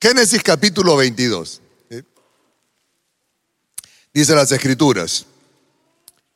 [0.00, 1.60] Génesis capítulo 22.
[4.14, 5.26] Dice las escrituras.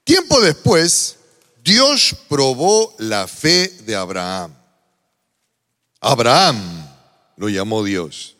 [0.04, 1.16] Tiempo después,
[1.64, 4.54] Dios probó la fe de Abraham.
[5.98, 6.60] Abraham
[7.38, 8.36] lo llamó Dios.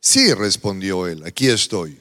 [0.00, 2.00] Sí, respondió él, aquí estoy.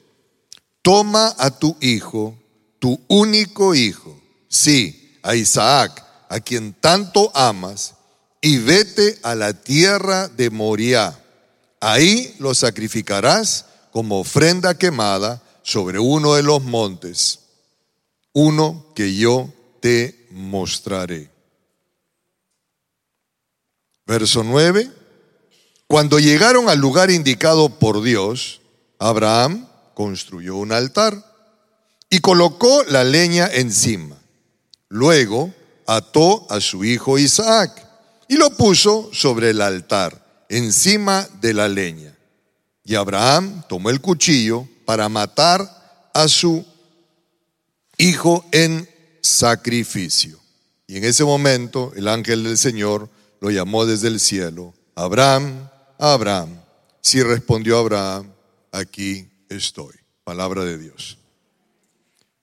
[0.82, 2.36] Toma a tu hijo,
[2.80, 7.94] tu único hijo, sí, a Isaac, a quien tanto amas,
[8.42, 11.25] y vete a la tierra de Moriah.
[11.88, 17.42] Ahí lo sacrificarás como ofrenda quemada sobre uno de los montes,
[18.34, 21.30] uno que yo te mostraré.
[24.08, 24.92] Verso 9.
[25.86, 28.62] Cuando llegaron al lugar indicado por Dios,
[28.98, 31.24] Abraham construyó un altar
[32.10, 34.18] y colocó la leña encima.
[34.90, 35.54] Luego
[35.86, 37.88] ató a su hijo Isaac
[38.28, 42.16] y lo puso sobre el altar, encima de la leña.
[42.84, 46.66] Y Abraham tomó el cuchillo para matar a su
[47.98, 48.88] hijo en
[49.22, 50.40] sacrificio.
[50.88, 53.10] Y en ese momento el ángel del Señor
[53.42, 56.62] lo llamó desde el cielo, Abraham, Abraham.
[57.02, 58.32] Si respondió Abraham,
[58.72, 59.96] aquí estoy.
[60.24, 61.18] Palabra de Dios.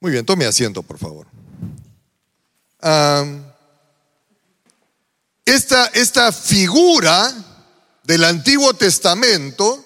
[0.01, 1.27] Muy bien, tome asiento, por favor.
[5.45, 7.52] esta, esta figura
[8.05, 9.85] del Antiguo Testamento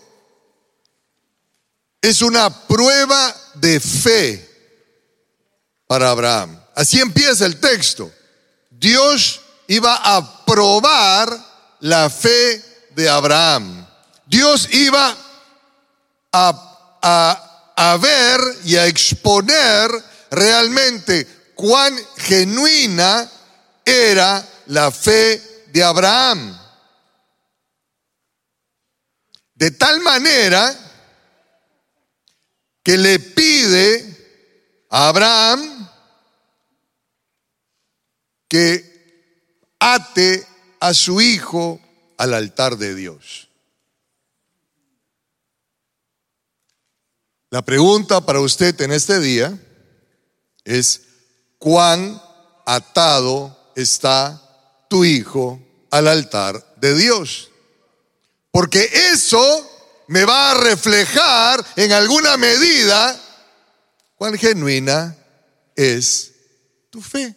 [2.01, 4.49] es una prueba de fe
[5.87, 6.61] para Abraham.
[6.75, 8.13] Así empieza el texto.
[8.71, 11.37] Dios iba a probar
[11.81, 12.63] la fe
[12.95, 13.87] de Abraham.
[14.27, 15.17] Dios iba
[16.33, 19.91] a, a ver y a exponer
[20.31, 23.31] realmente cuán genuina
[23.85, 26.66] era la fe de Abraham.
[29.57, 30.75] De tal manera
[32.83, 35.89] que le pide a Abraham
[38.49, 40.47] que ate
[40.79, 41.81] a su hijo
[42.19, 43.49] al altar de Dios.
[47.51, 49.59] La pregunta para usted en este día
[50.65, 51.01] es,
[51.59, 52.21] ¿cuán
[52.67, 55.61] atado está tu hijo
[55.91, 57.51] al altar de Dios?
[58.57, 63.15] Porque eso me va a reflejar en alguna medida
[64.15, 65.15] cuán genuina
[65.75, 66.33] es
[66.89, 67.37] tu fe.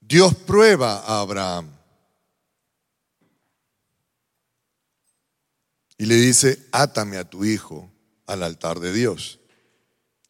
[0.00, 1.74] Dios prueba a Abraham
[5.96, 7.90] y le dice, átame a tu hijo
[8.26, 9.40] al altar de Dios.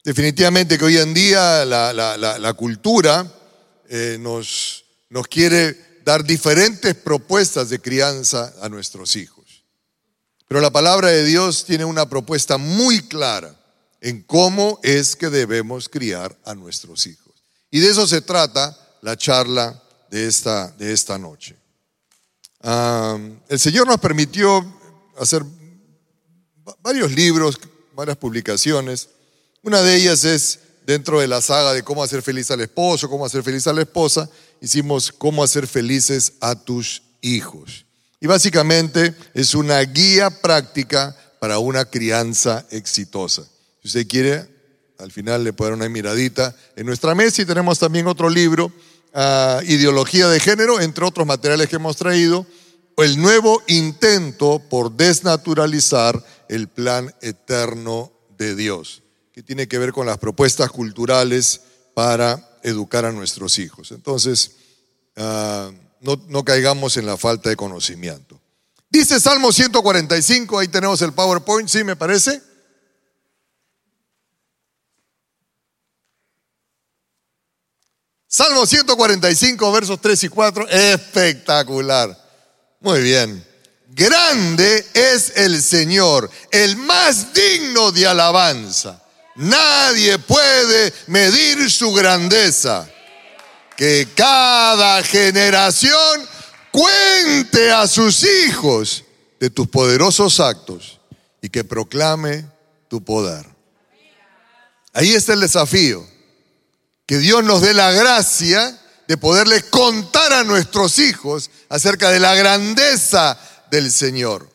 [0.01, 3.29] Definitivamente que hoy en día la, cultura
[3.89, 9.65] eh, nos, nos quiere dar diferentes propuestas de crianza a nuestros hijos.
[10.47, 13.59] Pero la palabra de Dios tiene una propuesta muy clara
[14.01, 17.33] en cómo es que debemos criar a nuestros hijos.
[17.71, 21.57] Y de eso se trata la charla de esta, de esta noche.
[22.61, 24.63] el Señor nos permitió
[25.17, 25.43] hacer
[26.83, 27.59] varios libros,
[27.95, 29.09] varias publicaciones.
[29.63, 33.25] Una de ellas es dentro de la saga de cómo hacer feliz al esposo, cómo
[33.25, 34.29] hacer feliz a la esposa,
[34.61, 37.85] hicimos cómo hacer felices a tus hijos.
[38.19, 43.43] Y básicamente es una guía práctica para una crianza exitosa.
[43.81, 44.47] Si usted quiere,
[44.97, 48.71] al final le puede dar una miradita en nuestra mesa y tenemos también otro libro,
[49.13, 52.45] ah, Ideología de Género, entre otros materiales que hemos traído,
[52.97, 59.03] el nuevo intento por desnaturalizar el plan eterno de Dios,
[59.35, 61.59] que tiene que ver con las propuestas culturales
[61.93, 63.91] para educar a nuestros hijos.
[63.91, 64.55] Entonces,
[65.17, 65.69] ah,
[65.99, 68.39] no, no caigamos en la falta de conocimiento.
[68.89, 72.41] Dice Salmo 145, ahí tenemos el PowerPoint, ¿sí me parece?
[78.27, 82.17] Salmo 145, versos 3 y 4, espectacular.
[82.79, 83.45] Muy bien.
[83.89, 89.01] Grande es el Señor, el más digno de alabanza.
[89.35, 92.89] Nadie puede medir su grandeza.
[93.75, 96.21] Que cada generación
[96.71, 99.03] cuente a sus hijos
[99.39, 100.99] de tus poderosos actos
[101.41, 102.45] y que proclame
[102.87, 103.45] tu poder.
[104.93, 106.05] Ahí está el desafío.
[107.05, 112.33] Que Dios nos dé la gracia de poderle contar a nuestros hijos acerca de la
[112.33, 113.37] grandeza
[113.69, 114.49] del Señor.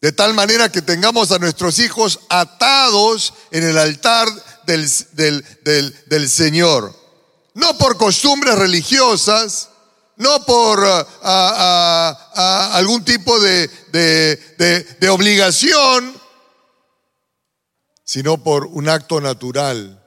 [0.00, 4.28] De tal manera que tengamos a nuestros hijos atados en el altar
[4.66, 5.44] del,
[6.06, 6.94] del, Señor.
[7.54, 9.70] No por costumbres religiosas,
[10.16, 10.84] no por
[11.24, 16.14] algún tipo de, de obligación,
[18.04, 20.02] sino por un acto natural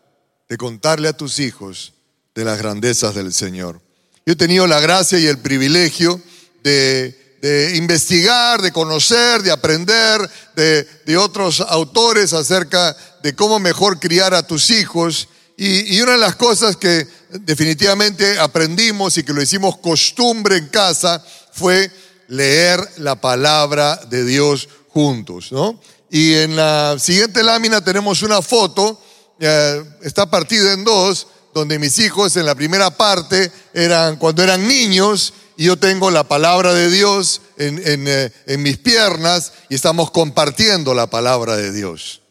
[0.48, 1.94] de contarle a tus hijos
[2.34, 3.82] de las grandezas del Señor.
[4.26, 6.22] Yo he tenido la gracia y el privilegio
[6.64, 7.29] de,
[7.76, 14.70] investigar, de conocer, de aprender de, otros autores acerca de cómo mejor criar a tus
[14.70, 15.28] hijos.
[15.58, 20.68] Y, y, una de las cosas que definitivamente aprendimos y que lo hicimos costumbre en
[20.68, 21.92] casa fue
[22.28, 25.80] leer la palabra de Dios juntos, ¿no?
[26.10, 29.00] Y en la siguiente lámina tenemos una foto,
[29.40, 34.68] eh, está partida en dos, donde mis hijos en la primera parte eran cuando eran
[34.68, 40.10] niños y yo tengo la palabra de Dios en, eh, en mis piernas y estamos
[40.10, 42.22] compartiendo la palabra de Dios.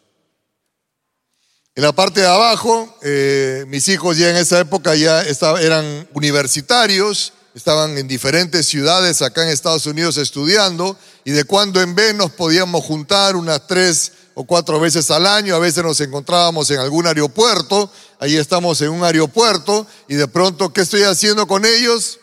[1.75, 5.21] En la parte de abajo, eh, mis hijos ya en esa época ya
[5.61, 11.95] eran universitarios, estaban en diferentes ciudades acá en Estados Unidos estudiando y de cuando en
[11.95, 16.71] vez nos podíamos juntar unas tres o cuatro veces al año, a veces nos encontrábamos
[16.71, 21.67] en algún aeropuerto, ahí estamos en un aeropuerto y de pronto, ¿qué estoy haciendo con
[21.67, 22.21] ellos?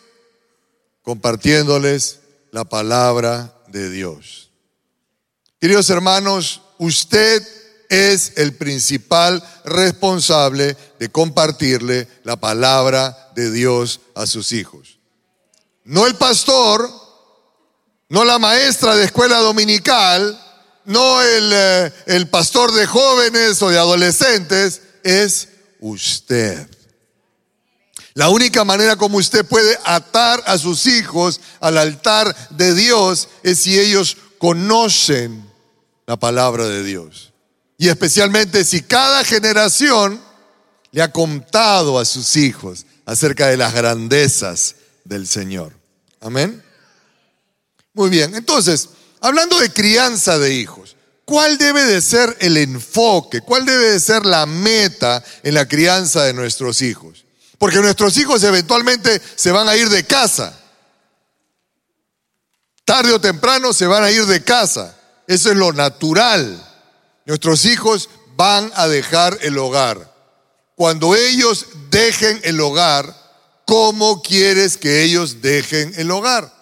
[1.06, 2.18] Compartiéndoles
[2.50, 4.50] la palabra de Dios.
[5.60, 7.46] Queridos hermanos, usted
[7.88, 14.98] es el principal responsable de compartirle la palabra de Dios a sus hijos.
[15.84, 16.90] No el pastor,
[18.08, 20.36] no la maestra de escuela dominical,
[20.86, 26.75] no el, eh, pastor de jóvenes o de adolescentes, es usted.
[28.16, 33.58] La única manera como usted puede atar a sus hijos al altar de Dios es
[33.58, 35.44] si ellos conocen
[36.06, 37.34] la palabra de Dios.
[37.76, 40.18] Y especialmente si cada generación
[40.92, 45.74] le ha contado a sus hijos acerca de las grandezas del Señor.
[46.18, 46.64] Amén.
[47.92, 48.88] Muy bien, entonces,
[49.20, 50.96] hablando de crianza de hijos,
[51.26, 53.42] ¿cuál debe de ser el enfoque?
[53.42, 57.25] ¿Cuál debe de ser la meta en la crianza de nuestros hijos?
[57.58, 60.58] Porque nuestros hijos eventualmente se van a ir de casa.
[62.84, 64.96] Tarde o temprano se van a ir de casa.
[65.26, 66.62] Eso es lo natural.
[67.24, 70.14] Nuestros hijos van a dejar el hogar.
[70.74, 73.14] Cuando ellos dejen el hogar,
[73.64, 76.56] ¿cómo quieres que ellos dejen el hogar?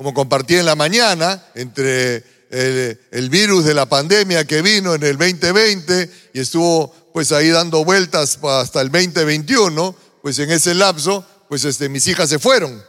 [0.00, 5.18] como compartí en la mañana, entre el, virus de la pandemia que vino en el
[5.18, 11.64] 2020 y estuvo pues ahí dando vueltas hasta el 2021, pues en ese lapso, pues
[11.64, 12.82] este, mis hijas se fueron.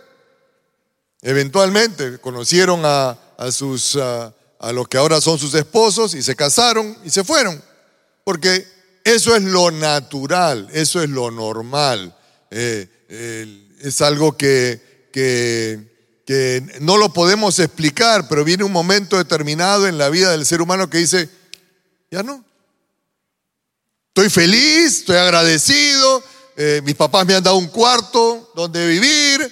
[1.21, 3.17] Eventualmente conocieron a,
[3.51, 4.33] sus, a,
[4.71, 7.61] los que ahora son sus esposos y se casaron y se fueron.
[8.23, 8.67] Porque
[9.03, 12.15] eso es lo natural, eso es lo normal.
[12.49, 12.87] Eh,
[13.79, 15.91] es algo que, que
[16.25, 20.61] que no lo podemos explicar, pero viene un momento determinado en la vida del ser
[20.61, 21.29] humano que dice,
[22.09, 22.45] ya no.
[24.09, 26.23] Estoy feliz, estoy agradecido,
[26.63, 29.51] eh, mis papás me han dado un cuarto donde vivir,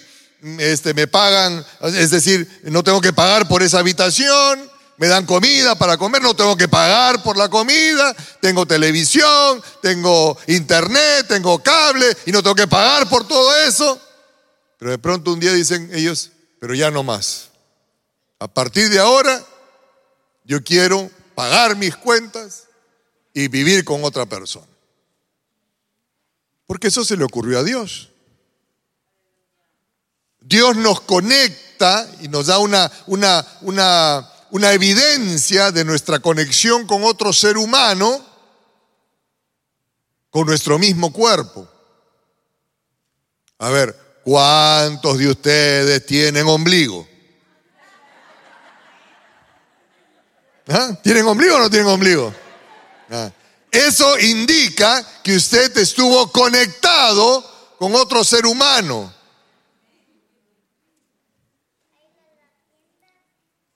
[0.60, 5.74] este, me pagan, es decir, no tengo que pagar por esa habitación, me dan comida
[5.74, 12.06] para comer, no tengo que pagar por la comida, tengo televisión, tengo internet, tengo cable
[12.28, 14.00] y no tengo que pagar por todo eso.
[14.78, 16.30] Pero de pronto un día dicen ellos,
[16.60, 17.50] pero ya no más.
[18.38, 19.44] A partir de ahora,
[20.44, 22.66] yo quiero pagar mis cuentas
[23.34, 24.68] y vivir con otra persona.
[26.70, 28.12] Porque eso se le ocurrió a Dios.
[30.40, 33.44] Dios nos conecta y nos da una, una,
[34.52, 38.24] una, evidencia de nuestra conexión con otro ser humano,
[40.30, 41.68] con nuestro mismo cuerpo.
[43.58, 43.96] A ver,
[44.30, 47.08] ¿Cuántos de ustedes tienen ombligo?
[50.68, 50.92] ¿Ah?
[51.02, 52.32] ¿Tienen ombligo o no tienen ombligo?
[53.10, 53.32] Ah.
[53.72, 59.14] Eso indica que usted estuvo conectado con otro ser humano.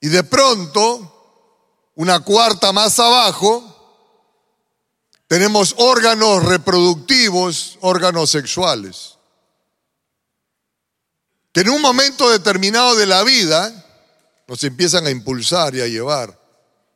[0.01, 3.69] Y de pronto, una cuarta más abajo,
[5.27, 9.13] tenemos órganos reproductivos, órganos sexuales
[11.53, 13.71] que en un momento determinado de la vida
[14.47, 16.37] nos empiezan a impulsar y a llevar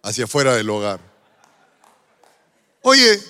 [0.01, 0.99] hacia afuera del hogar.
[2.81, 3.22] Oye,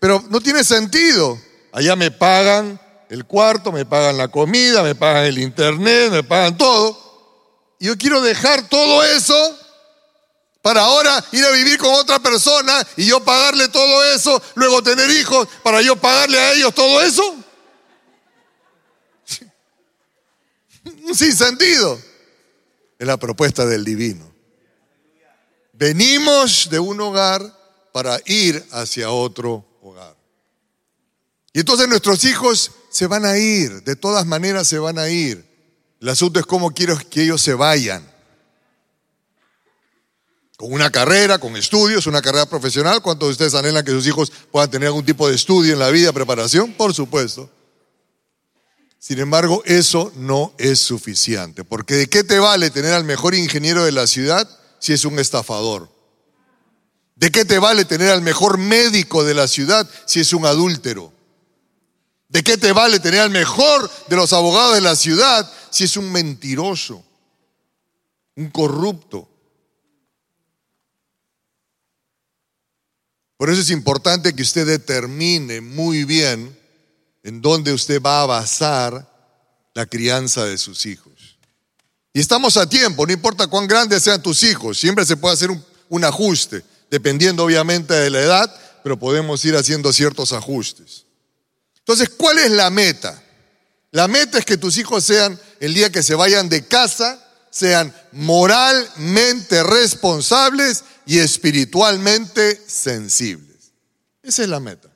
[0.00, 1.40] pero no tiene sentido.
[1.72, 6.56] Allá me pagan el cuarto, me pagan la comida, me pagan el internet, me pagan
[6.56, 7.76] todo.
[7.78, 9.58] Y yo quiero dejar todo eso
[10.62, 15.10] para ahora ir a vivir con otra persona y yo pagarle todo eso, luego tener
[15.10, 17.36] hijos para yo pagarle a ellos todo eso.
[21.04, 22.00] un sinsentido.
[22.98, 24.32] Es la propuesta del divino.
[25.72, 27.42] Venimos de un hogar
[27.94, 30.16] para ir hacia otro hogar.
[31.52, 35.46] Y entonces nuestros hijos se van a ir, de todas maneras se van a ir.
[36.00, 38.04] El asunto es cómo quiero que ellos se vayan.
[40.56, 43.00] Con una carrera, con estudios, una carrera profesional.
[43.00, 45.90] ¿Cuántos de ustedes anhelan que sus hijos puedan tener algún tipo de estudio en la
[45.90, 46.72] vida, preparación?
[46.72, 47.48] Por supuesto.
[48.98, 51.62] Sin embargo, eso no es suficiente.
[51.62, 55.20] Porque ¿de qué te vale tener al mejor ingeniero de la ciudad si es un
[55.20, 55.93] estafador?
[57.16, 61.12] ¿De qué te vale tener al mejor médico de la ciudad si es un adúltero?
[62.28, 65.96] ¿De qué te vale tener al mejor de los abogados de la ciudad si es
[65.96, 67.04] un mentiroso,
[68.34, 69.28] un corrupto?
[73.36, 76.58] Por eso es importante que usted determine muy bien
[77.22, 79.08] en dónde usted va a basar
[79.74, 81.38] la crianza de sus hijos.
[82.12, 85.50] Y estamos a tiempo, no importa cuán grandes sean tus hijos, siempre se puede hacer
[85.50, 91.06] un, un ajuste, dependiendo obviamente de la edad, pero podemos ir haciendo ciertos ajustes.
[91.78, 93.22] Entonces, ¿cuál es la meta?
[93.90, 97.94] La meta es que tus hijos sean, el día que se vayan de casa, sean
[98.12, 103.72] moralmente responsables y espiritualmente sensibles.
[104.22, 104.88] Esa es la meta.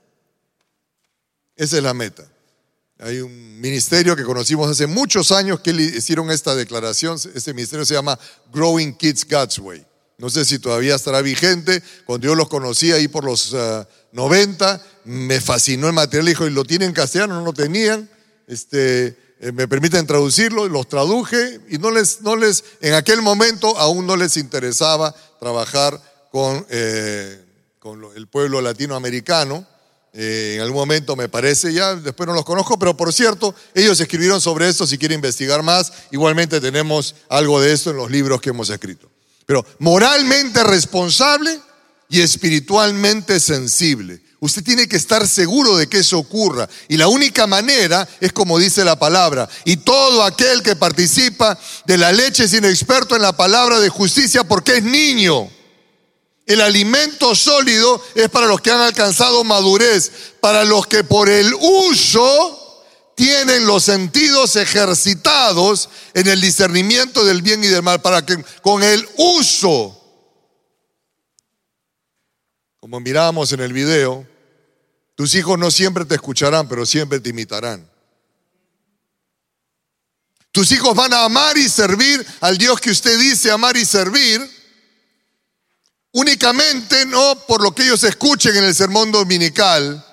[1.54, 2.24] Esa es la meta.
[2.98, 7.16] Hay un ministerio que conocimos hace muchos años que hicieron esta declaración.
[7.34, 8.18] Ese ministerio se llama
[8.52, 9.86] Growing Kids God's Way.
[10.18, 11.80] No sé si todavía estará vigente.
[12.04, 13.54] Cuando yo los conocí ahí por los
[14.10, 16.26] 90, ah, me fascinó el material.
[16.26, 18.10] Dijo, y lo tienen en castellano, no lo tenían.
[18.48, 23.78] Este, eh, me permiten traducirlo, los traduje y no les, no les, en aquel momento
[23.78, 26.00] aún no les interesaba trabajar
[26.32, 27.44] con, eh,
[27.78, 29.64] con el pueblo latinoamericano.
[30.12, 34.00] Eh, en algún momento me parece ya, después no los conozco, pero por cierto, ellos
[34.00, 35.92] escribieron sobre esto si quieren investigar más.
[36.10, 39.08] Igualmente tenemos algo de esto en los libros que hemos escrito.
[39.48, 41.58] Pero moralmente responsable
[42.10, 44.20] y espiritualmente sensible.
[44.40, 46.68] Usted tiene que estar seguro de que eso ocurra.
[46.86, 49.48] Y la única manera es como dice la palabra.
[49.64, 54.44] Y todo aquel que participa de la leche es inexperto en la palabra de justicia
[54.44, 55.48] porque es niño.
[56.44, 60.12] El alimento sólido es para los que han alcanzado madurez,
[60.42, 62.67] para los que por el uso
[63.18, 68.84] tienen los sentidos ejercitados en el discernimiento del bien y del mal, para que con
[68.84, 70.00] el uso,
[72.78, 74.24] como mirábamos en el video,
[75.16, 77.90] tus hijos no siempre te escucharán, pero siempre te imitarán.
[80.52, 84.48] Tus hijos van a amar y servir al Dios que usted dice amar y servir,
[86.12, 90.04] únicamente no por lo que ellos escuchen en el sermón dominical,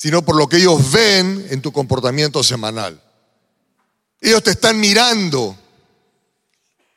[0.00, 2.98] sino por lo que ellos ven en tu comportamiento semanal.
[4.18, 5.54] Ellos te están mirando.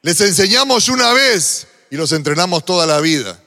[0.02, 3.38] Les enseñamos una vez y los entrenamos toda la vida.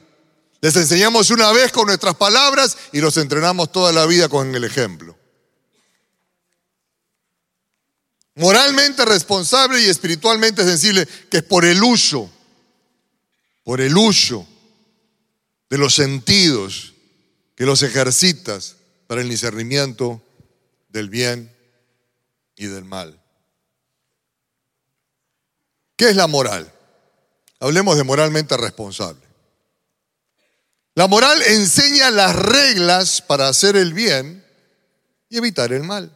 [0.60, 4.62] Les enseñamos una vez con nuestras palabras y los entrenamos toda la vida con el
[4.62, 5.16] ejemplo.
[8.34, 12.30] Moralmente responsable y espiritualmente sensible, que es por el uso,
[13.64, 14.46] por el uso
[15.70, 16.92] de los sentidos
[17.54, 20.22] que los ejercitas para el discernimiento
[20.88, 21.54] del bien
[22.56, 23.22] y del mal.
[25.96, 26.72] ¿Qué es la moral?
[27.60, 29.20] Hablemos de moralmente responsable.
[30.94, 34.44] La moral enseña las reglas para hacer el bien
[35.28, 36.10] y evitar el mal.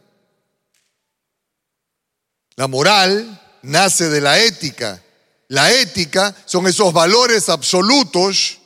[2.55, 5.03] La moral nace de la ética.
[5.47, 8.59] La ética son esos valores absolutos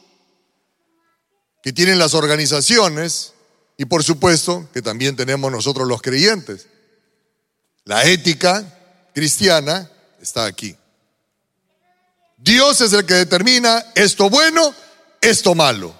[1.61, 3.34] que tienen las organizaciones
[3.77, 6.67] y por supuesto que también tenemos nosotros los creyentes.
[7.83, 8.63] La ética
[9.13, 9.89] cristiana
[10.21, 10.75] está aquí.
[12.37, 14.73] Dios es el que determina esto bueno,
[15.21, 15.93] esto malo.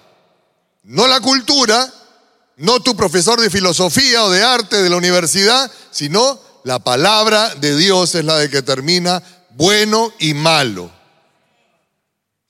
[0.84, 1.92] No la cultura,
[2.56, 7.76] no tu profesor de filosofía o de arte de la universidad, sino la palabra de
[7.76, 10.90] Dios es la de que determina bueno y malo.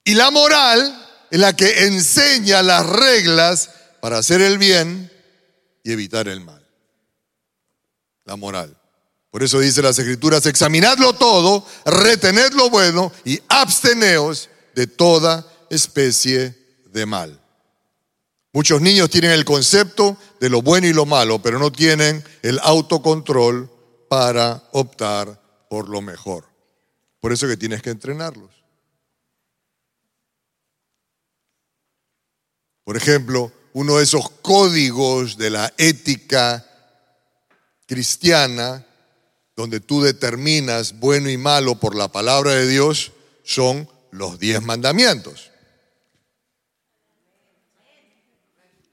[0.05, 5.11] Y la moral es la que enseña las reglas para hacer el bien
[5.87, 6.67] y evitar el mal.
[8.25, 8.77] La moral.
[9.31, 16.83] Por eso dice las escrituras, examinadlo todo, retened lo bueno y absteneos de toda especie
[16.87, 17.41] de mal.
[18.53, 22.59] Muchos niños tienen el concepto de lo bueno y lo malo, pero no tienen el
[22.65, 23.71] autocontrol
[24.09, 25.41] para optar
[25.71, 26.47] por lo mejor.
[27.21, 28.51] Por eso que tienes que entrenarlos.
[32.83, 36.65] Por ejemplo, uno de esos códigos de la ética
[37.85, 38.87] cristiana
[39.55, 43.13] donde tú determinas bueno y malo por la palabra de Dios,
[43.45, 45.51] son los diez mandamientos.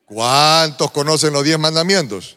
[0.04, 2.36] ¿Cuántos conocen los diez mandamientos?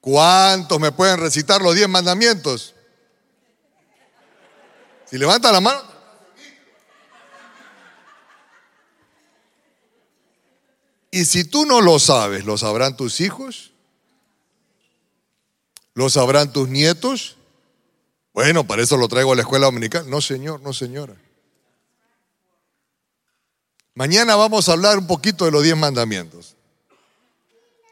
[0.00, 2.74] ¿Cuántos me pueden recitar los diez mandamientos?
[5.08, 5.91] Si levanta la mano.
[11.14, 13.72] Y si tú no lo sabes, ¿lo sabrán tus hijos?
[15.92, 17.36] ¿Lo sabrán tus nietos?
[18.32, 20.08] Bueno, para eso lo traigo a la escuela dominical.
[20.08, 21.14] No, señor, no, señora.
[23.94, 26.56] Mañana vamos a hablar un poquito de los diez mandamientos.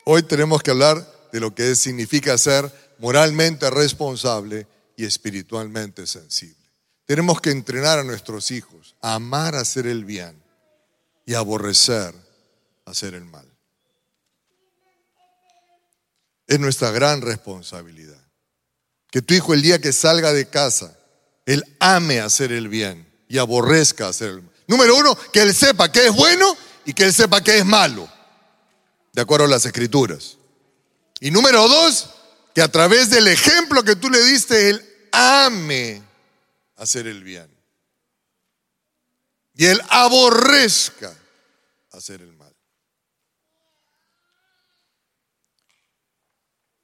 [0.07, 6.57] Hoy tenemos que hablar de lo que significa ser moralmente responsable y espiritualmente sensible.
[7.05, 10.43] Tenemos que entrenar a nuestros hijos a amar hacer el bien
[11.27, 12.15] y aborrecer
[12.91, 13.47] hacer el mal.
[16.47, 18.21] Es nuestra gran responsabilidad.
[19.11, 20.97] Que tu hijo el día que salga de casa,
[21.47, 24.55] él ame hacer el bien y aborrezca hacer el mal.
[24.67, 28.09] Número uno, que él sepa que es bueno y que él sepa que es malo,
[29.13, 30.37] de acuerdo a las escrituras.
[31.21, 32.11] Y número dos,
[32.55, 36.03] que a través del ejemplo que tú le diste, él ame
[36.77, 37.49] hacer el bien.
[39.55, 41.13] Y él aborrezca
[41.93, 42.40] hacer el mal.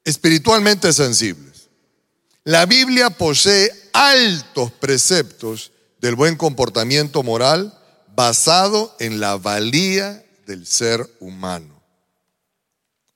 [0.07, 1.69] Espiritualmente sensibles.
[2.45, 7.77] La Biblia posee altos preceptos del buen comportamiento moral
[8.15, 11.83] basado en la valía del ser humano.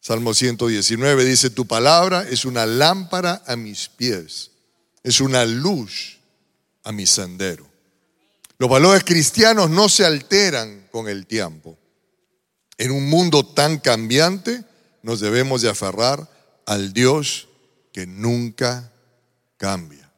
[0.00, 4.50] Salmo 119 dice, tu palabra es una lámpara a mis pies,
[5.04, 6.18] es una luz
[6.82, 7.70] a mi sendero.
[8.58, 11.78] Los valores cristianos no se alteran con el tiempo.
[12.78, 14.64] En un mundo tan cambiante
[15.04, 16.39] nos debemos de aferrar
[16.70, 17.48] al Dios
[17.92, 18.92] que nunca
[19.56, 20.08] cambia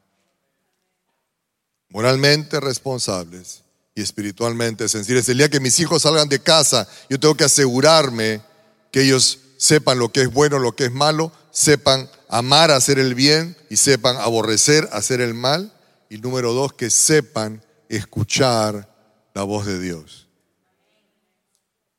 [1.89, 3.63] moralmente responsables
[3.95, 5.29] y espiritualmente sensibles.
[5.31, 8.43] El día que mis hijos salgan de casa, yo tengo que asegurarme
[8.91, 13.15] que ellos sepan lo que es bueno, lo que es malo, sepan amar, hacer el
[13.15, 15.73] bien y sepan aborrecer, hacer el mal.
[16.11, 18.88] Y número dos, que sepan escuchar
[19.33, 20.29] la voz de Dios.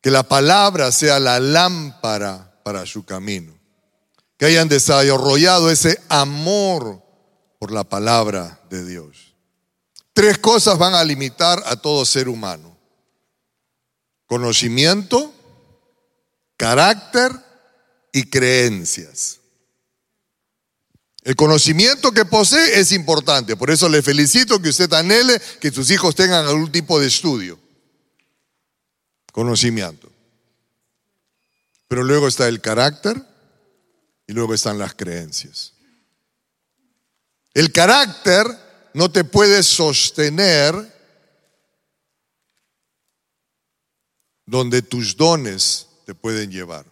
[0.02, 3.62] Que la palabra sea la lámpara para su camino.
[4.43, 7.01] Que hayan desarrollado ese amor
[7.60, 9.34] por la palabra de Dios.
[10.12, 12.77] Tres cosas van a limitar a todo ser humano.
[14.25, 15.34] Conocimiento,
[16.58, 17.32] carácter
[18.12, 19.39] y creencias.
[21.21, 25.89] El conocimiento que posee es importante, por eso le felicito que usted anhele que sus
[25.89, 27.58] hijos tengan algún tipo de estudio.
[29.32, 30.12] Conocimiento.
[31.88, 33.32] Pero luego está el carácter
[34.28, 35.74] y luego están las creencias.
[37.54, 38.48] El carácter
[38.94, 40.76] no te puedes sostener
[44.46, 46.86] donde tus dones te pueden llevar.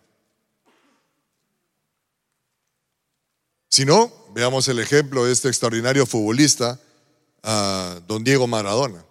[3.70, 6.80] Si no, veamos el ejemplo de este extraordinario futbolista,
[8.08, 9.06] don Diego Maradona.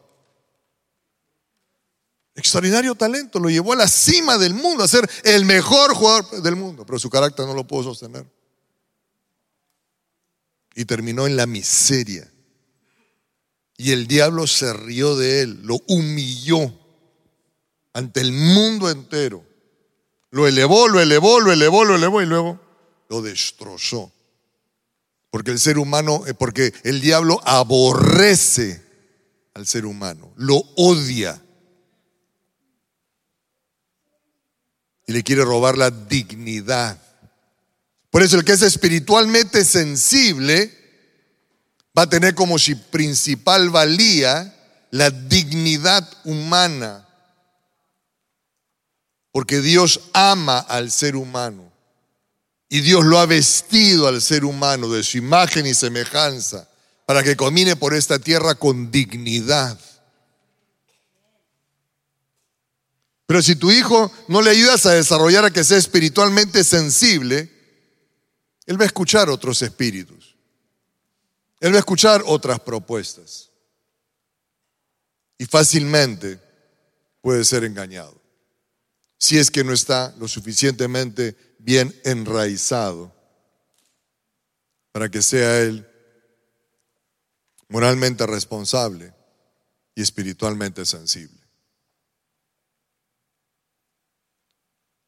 [2.40, 6.56] Extraordinario talento, lo llevó a la cima del mundo, a ser el mejor jugador del
[6.56, 8.24] mundo, pero su carácter no lo pudo sostener.
[10.74, 12.32] Y terminó en la miseria.
[13.76, 16.72] Y el diablo se rió de él, lo humilló
[17.92, 19.44] ante el mundo entero.
[20.30, 22.58] Lo elevó, lo elevó, lo elevó, lo elevó y luego
[23.10, 24.10] lo destrozó.
[25.30, 28.82] Porque el ser humano, eh, porque el diablo aborrece
[29.52, 31.42] al ser humano, lo odia.
[35.10, 36.96] Y le quiere robar la dignidad.
[38.10, 40.72] Por eso el que es espiritualmente sensible
[41.98, 44.54] va a tener como si principal valía
[44.92, 47.08] la dignidad humana.
[49.32, 51.72] Porque Dios ama al ser humano.
[52.68, 56.68] Y Dios lo ha vestido al ser humano de su imagen y semejanza
[57.04, 59.76] para que camine por esta tierra con dignidad.
[63.30, 67.48] Pero si tu hijo no le ayudas a desarrollar a que sea espiritualmente sensible,
[68.66, 70.34] él va a escuchar otros espíritus.
[71.60, 73.52] Él va a escuchar otras propuestas
[75.38, 76.40] y fácilmente
[77.20, 78.20] puede ser engañado
[79.16, 83.14] si es que no está lo suficientemente bien enraizado
[84.90, 85.88] para que sea él
[87.68, 89.14] moralmente responsable
[89.94, 91.39] y espiritualmente sensible.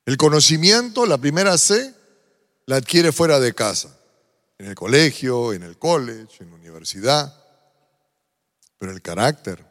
[0.04, 1.94] El conocimiento, la primera C,
[2.66, 3.98] la adquiere fuera de casa.
[4.58, 7.34] en el colegio, en el college, en la universidad,
[8.78, 9.64] pero el carácter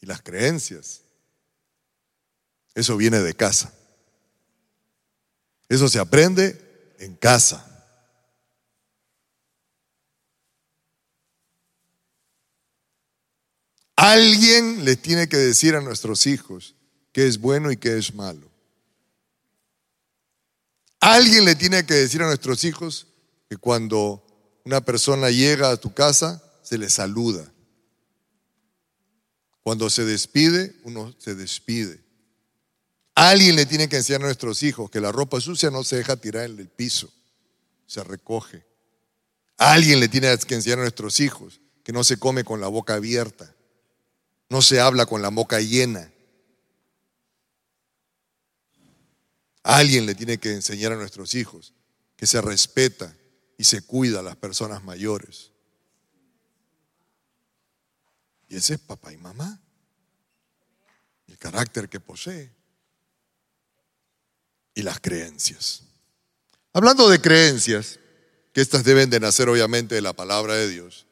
[0.00, 1.00] y las creencias,
[2.74, 3.72] eso viene de casa.
[5.68, 7.64] Eso se aprende en casa.
[13.96, 16.74] Alguien les tiene que decir a nuestros hijos
[17.12, 18.47] qué es bueno y qué es malo.
[21.00, 23.06] Alguien le tiene que decir a nuestros hijos
[23.48, 24.24] que cuando
[24.64, 27.50] una persona llega a tu casa, se le saluda.
[29.62, 32.00] Cuando se despide, uno se despide.
[33.14, 36.16] Alguien le tiene que enseñar a nuestros hijos que la ropa sucia no se deja
[36.16, 37.12] tirar en el piso,
[37.86, 38.64] se recoge.
[39.56, 42.94] Alguien le tiene que enseñar a nuestros hijos que no se come con la boca
[42.94, 43.52] abierta,
[44.48, 46.12] no se habla con la boca llena.
[49.68, 51.74] Alguien le tiene que enseñar a nuestros hijos
[52.16, 53.14] que se respeta
[53.58, 55.50] y se cuida a las personas mayores.
[58.48, 59.60] Y ese es papá y mamá.
[61.26, 62.50] El carácter que posee
[64.74, 65.82] y las creencias.
[66.72, 68.00] Hablando de creencias,
[68.54, 71.04] que estas deben de nacer obviamente de la palabra de Dios,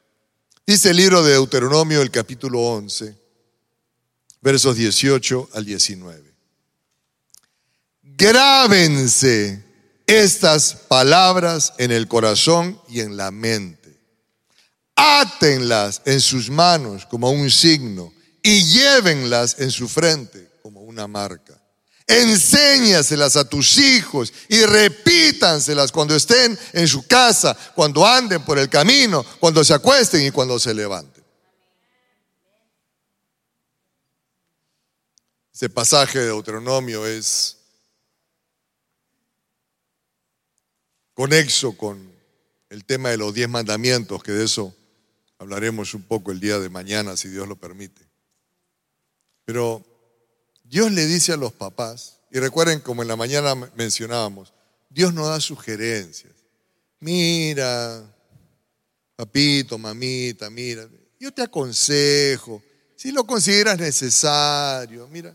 [0.66, 3.18] dice el libro de Deuteronomio, el capítulo 11,
[4.40, 6.25] versos 18 al 19.
[8.16, 9.62] Grábense
[10.06, 14.00] estas palabras en el corazón y en la mente.
[14.94, 18.10] Átenlas en sus manos como un signo
[18.42, 21.60] y llévenlas en su frente como una marca.
[22.06, 28.70] Enséñaselas a tus hijos y repítanselas cuando estén en su casa, cuando anden por el
[28.70, 31.24] camino, cuando se acuesten y cuando se levanten.
[35.52, 37.55] Ese pasaje de Deuteronomio es
[41.16, 42.12] conexo con
[42.68, 44.76] el tema de los diez mandamientos, que de eso
[45.38, 48.02] hablaremos un poco el día de mañana, si Dios lo permite.
[49.46, 49.82] Pero
[50.62, 54.52] Dios le dice a los papás, y recuerden como en la mañana mencionábamos,
[54.90, 56.34] Dios no da sugerencias.
[57.00, 58.04] Mira,
[59.16, 60.86] papito, mamita, mira,
[61.18, 62.62] yo te aconsejo,
[62.94, 65.34] si lo consideras necesario, mira,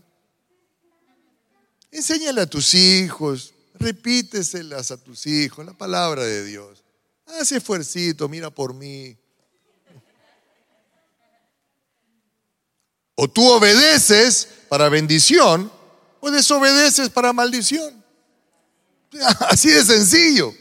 [1.90, 3.51] enséñale a tus hijos,
[3.82, 6.82] repíteselas a tus hijos, la palabra de Dios.
[7.26, 9.16] Haz esfuercito, mira por mí.
[13.14, 15.70] O tú obedeces para bendición
[16.20, 18.02] o desobedeces para maldición.
[19.40, 20.54] Así de sencillo.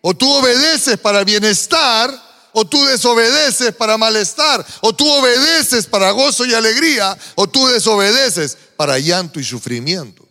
[0.00, 2.10] O tú obedeces para bienestar
[2.52, 4.64] o tú desobedeces para malestar.
[4.80, 10.22] O tú obedeces para gozo y alegría o tú desobedeces para llanto y sufrimiento.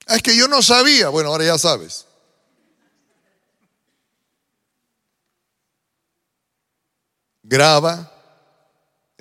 [0.15, 1.09] es que yo no sabía.
[1.09, 2.05] Bueno, ahora ya sabes.
[7.43, 8.11] Graba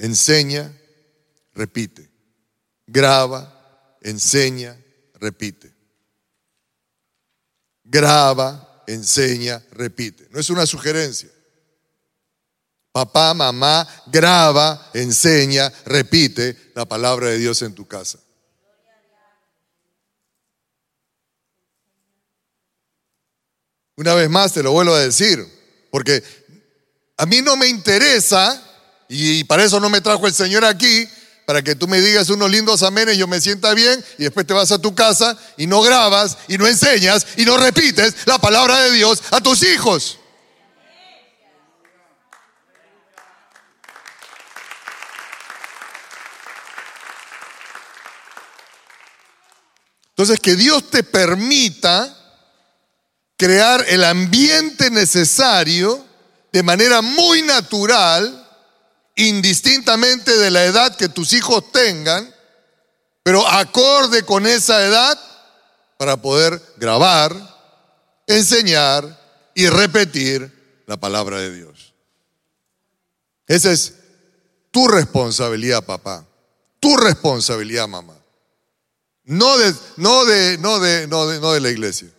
[0.00, 0.72] enseña,
[1.52, 2.10] repite.
[2.86, 4.76] Graba, enseña,
[5.14, 5.72] repite.
[7.84, 10.28] Graba, enseña, repite.
[10.30, 11.30] No es una sugerencia.
[12.92, 18.18] Papá, mamá, graba, enseña, repite la palabra de Dios en tu casa.
[24.00, 25.46] Una vez más te lo vuelvo a decir,
[25.90, 26.22] porque
[27.18, 28.58] a mí no me interesa
[29.10, 31.06] y para eso no me trajo el Señor aquí,
[31.44, 34.54] para que tú me digas unos lindos amenes, yo me sienta bien y después te
[34.54, 38.84] vas a tu casa y no grabas y no enseñas y no repites la palabra
[38.84, 40.18] de Dios a tus hijos.
[50.08, 52.16] Entonces, que Dios te permita
[53.40, 56.04] crear el ambiente necesario
[56.52, 58.46] de manera muy natural
[59.16, 62.34] indistintamente de la edad que tus hijos tengan,
[63.22, 65.18] pero acorde con esa edad
[65.96, 67.34] para poder grabar,
[68.26, 69.18] enseñar
[69.54, 71.94] y repetir la palabra de Dios.
[73.46, 73.94] Esa es
[74.70, 76.26] tu responsabilidad, papá,
[76.78, 78.18] tu responsabilidad, mamá.
[79.24, 82.10] No de, no de, no de, no de, no de la iglesia.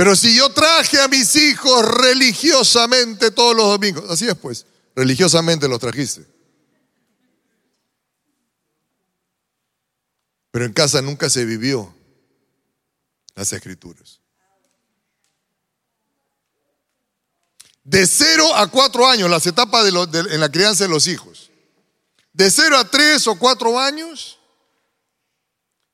[0.00, 4.64] Pero si yo traje a mis hijos religiosamente todos los domingos, así es pues,
[4.96, 6.26] Religiosamente los trajiste.
[10.50, 11.94] Pero en casa nunca se vivió
[13.34, 14.20] las escrituras.
[17.84, 21.50] De cero a cuatro años, las etapas de en la crianza de los hijos.
[22.32, 24.38] De cero a tres o cuatro años,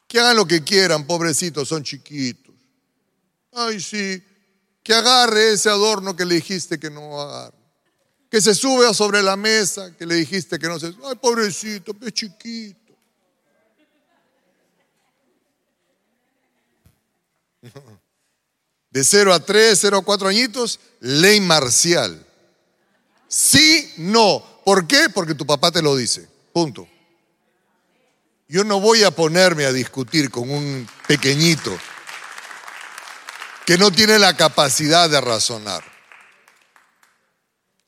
[0.06, 2.45] que hagan lo que quieran, pobrecitos, son chiquitos.
[3.58, 4.22] Ay, sí,
[4.82, 7.56] que agarre ese adorno que le dijiste que no agarre.
[8.30, 10.88] Que se sube sobre la mesa que le dijiste que no se...
[10.88, 12.92] Ay, pobrecito, es chiquito.
[18.90, 22.26] De 0 a 3, 0 a 4 añitos, ley marcial.
[23.28, 24.44] Sí, no.
[24.66, 25.08] ¿Por qué?
[25.08, 26.28] Porque tu papá te lo dice.
[26.52, 26.86] Punto.
[28.48, 31.74] Yo no voy a ponerme a discutir con un pequeñito
[33.66, 35.82] que no tiene la capacidad de razonar.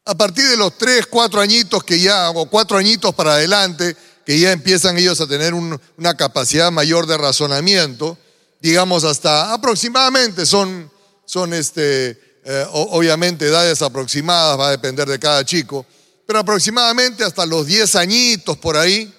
[0.05, 4.41] A partir de los tres, cuatro añitos que ya, o cuatro añitos para adelante, que
[4.41, 8.19] ya empiezan ellos a tener una capacidad mayor de razonamiento,
[8.61, 10.91] digamos hasta aproximadamente, son,
[11.25, 12.11] son este,
[12.45, 15.87] eh, obviamente edades aproximadas, va a depender de cada chico,
[16.27, 19.14] pero aproximadamente hasta los diez añitos por ahí,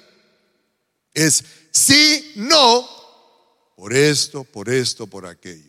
[1.14, 1.42] es
[1.72, 2.88] sí, no,
[3.78, 5.69] por esto, por esto, por aquello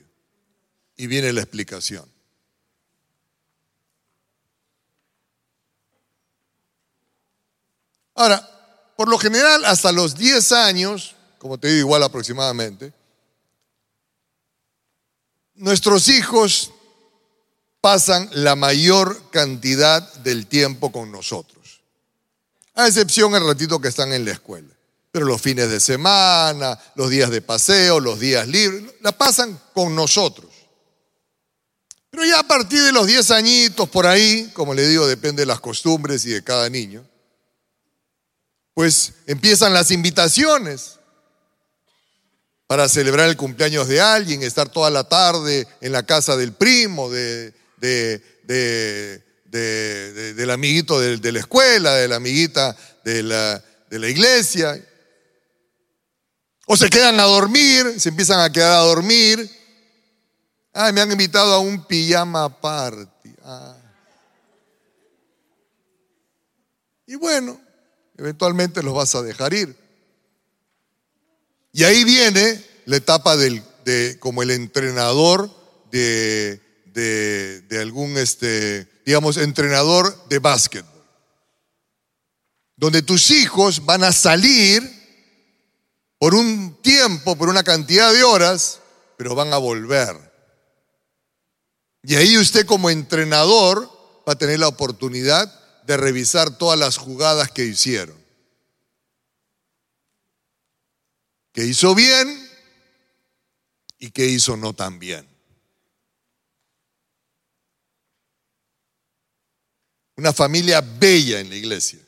[1.01, 2.05] y viene la explicación.
[8.15, 8.47] Ahora,
[8.99, 12.93] por lo general, hasta los 10 años, como te digo, igual aproximadamente,
[15.55, 16.71] nuestros hijos
[17.81, 21.81] pasan la mayor cantidad del tiempo con nosotros,
[22.75, 24.69] a excepción el ratito que están en la escuela.
[25.11, 29.95] Pero los fines de semana, los días de paseo, los días libres, la pasan con
[29.97, 30.50] nosotros.
[32.11, 35.47] Pero ya a partir de los 10 añitos por ahí, como le digo, depende de
[35.47, 37.09] las costumbres y de cada niño,
[38.75, 40.99] pues empiezan las invitaciones
[42.67, 47.11] para celebrar el cumpleaños de alguien, estar toda la tarde en la casa del primo,
[47.11, 47.53] de,
[49.47, 54.81] del amiguito de, la escuela, de la amiguita de la, de la iglesia.
[56.67, 59.60] O se quedan a dormir, se empiezan a quedar a dormir
[60.83, 63.35] Ay, me han invitado a un pijama party.
[63.45, 63.77] Ah.
[67.07, 67.61] Y bueno,
[68.17, 69.77] eventualmente los vas a dejar ir.
[71.73, 75.51] Y ahí viene la etapa del, de, como el entrenador
[75.91, 81.05] de, de, de algún, este, digamos, entrenador de básquetbol.
[82.77, 84.83] Donde tus hijos van a salir
[86.19, 88.81] por un tiempo, por una cantidad de horas,
[89.19, 90.30] pero van a volver.
[92.03, 93.89] Y ahí usted como entrenador
[94.27, 95.53] va a tener la oportunidad
[95.85, 98.19] de revisar todas las jugadas que hicieron.
[101.53, 102.49] Que hizo bien
[103.99, 105.29] y que hizo no tan bien.
[110.17, 111.99] Una familia bella en la iglesia.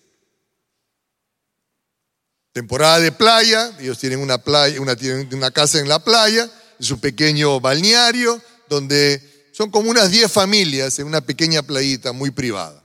[2.53, 6.91] Temporada de playa, ellos tienen una playa, una, tienen una casa en la playa, es
[6.91, 9.32] un pequeño balneario donde
[9.63, 12.83] son como unas 10 familias en una pequeña playita muy privada.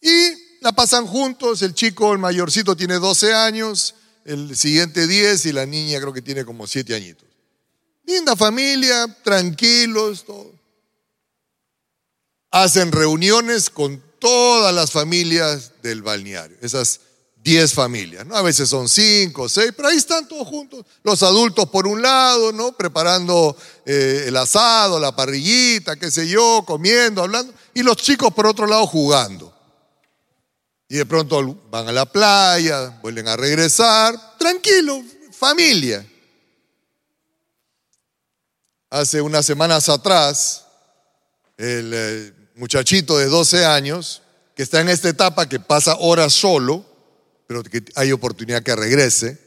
[0.00, 5.52] Y la pasan juntos, el chico, el mayorcito tiene 12 años, el siguiente 10 y
[5.52, 7.26] la niña creo que tiene como 7 añitos.
[8.06, 10.52] Linda familia, tranquilos, todo.
[12.52, 17.00] Hacen reuniones con todas las familias del balneario, esas
[17.48, 18.36] 10 familias, ¿no?
[18.36, 20.84] A veces son 5, 6, pero ahí están todos juntos.
[21.02, 22.72] Los adultos por un lado, ¿no?
[22.72, 23.56] Preparando
[23.86, 27.54] eh, el asado, la parrillita, qué sé yo, comiendo, hablando.
[27.72, 29.50] Y los chicos por otro lado jugando.
[30.90, 34.36] Y de pronto van a la playa, vuelven a regresar.
[34.38, 36.06] Tranquilo, familia.
[38.90, 40.66] Hace unas semanas atrás,
[41.56, 44.20] el eh, muchachito de 12 años,
[44.54, 46.87] que está en esta etapa que pasa horas solo,
[47.48, 47.62] pero
[47.94, 49.38] hay oportunidad que regrese.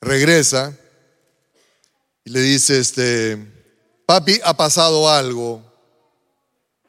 [0.00, 0.74] Regresa
[2.24, 3.36] y le dice, este,
[4.06, 5.62] papi, ha pasado algo,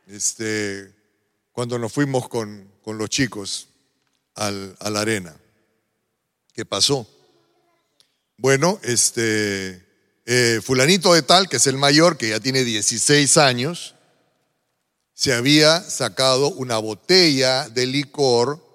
[0.08, 0.95] este,
[1.52, 3.67] cuando nos fuimos con, los chicos
[4.36, 5.36] a la arena.
[6.54, 7.06] ¿Qué pasó?
[8.38, 9.86] Bueno, este,
[10.26, 13.95] eh, fulanito de tal, que es el mayor, que ya tiene 16 años,
[15.13, 18.65] se había sacado una botella de licor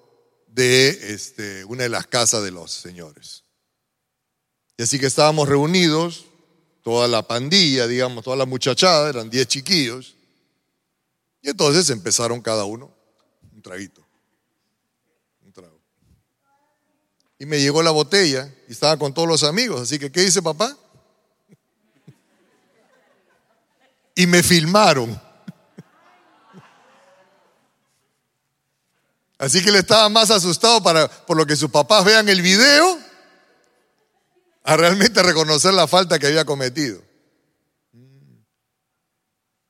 [0.53, 3.43] de este, una de las casas de los señores.
[4.77, 6.25] Y así que estábamos reunidos,
[6.83, 10.15] toda la pandilla, digamos, toda la muchachada, eran diez chiquillos,
[11.41, 12.93] y entonces empezaron cada uno
[13.51, 14.05] un traguito,
[15.41, 15.79] un trago.
[17.39, 20.41] Y me llegó la botella y estaba con todos los amigos, así que, ¿qué dice
[20.41, 20.77] papá?
[24.15, 25.19] Y me filmaron.
[29.43, 32.97] Así que él estaba más asustado para, por lo que sus papás vean el video
[34.63, 37.01] a realmente reconocer la falta que había cometido.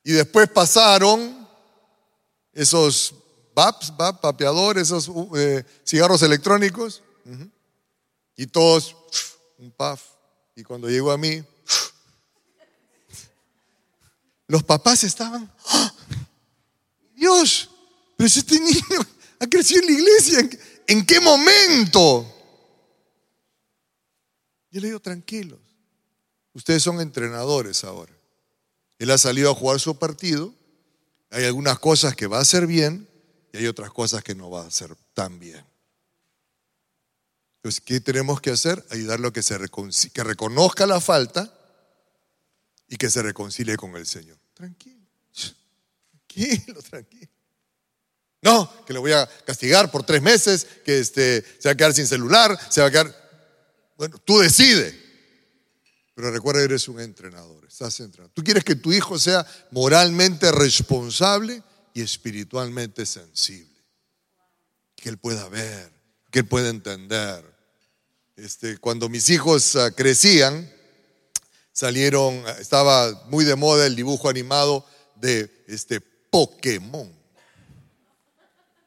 [0.04, 1.48] Y después pasaron
[2.52, 3.16] esos
[3.52, 4.42] VAPs, VAP,
[4.76, 7.02] esos eh, cigarros electrónicos.
[8.36, 8.94] Y todos,
[9.58, 10.02] un puff.
[10.54, 11.42] Y cuando llegó a mí,
[14.46, 15.92] los papás estaban, ¡Ah!
[17.16, 17.70] Dios,
[18.16, 20.50] pero este niño ha crecido en la iglesia,
[20.86, 22.30] ¿en qué momento?
[24.70, 25.60] Yo le digo, tranquilos,
[26.52, 28.12] ustedes son entrenadores ahora.
[28.98, 30.54] Él ha salido a jugar su partido,
[31.30, 33.08] hay algunas cosas que va a hacer bien
[33.52, 35.64] y hay otras cosas que no va a hacer tan bien.
[37.56, 38.84] Entonces, ¿qué tenemos que hacer?
[38.90, 39.40] Ayudarlo a que,
[40.12, 41.52] que reconozca la falta
[42.88, 44.38] y que se reconcilie con el Señor.
[44.54, 47.33] Tranquilo, tranquilo, tranquilo.
[48.44, 51.94] No, que le voy a castigar por tres meses, que este, se va a quedar
[51.94, 53.24] sin celular, se va a quedar...
[53.96, 54.94] Bueno, tú decides.
[56.14, 58.30] Pero recuerda, eres un entrenador, estás entrenado.
[58.34, 61.62] Tú quieres que tu hijo sea moralmente responsable
[61.94, 63.82] y espiritualmente sensible.
[64.94, 65.90] Que él pueda ver,
[66.30, 67.42] que él pueda entender.
[68.36, 70.70] Este, cuando mis hijos ah, crecían,
[71.72, 74.84] salieron, estaba muy de moda el dibujo animado
[75.16, 77.23] de este Pokémon.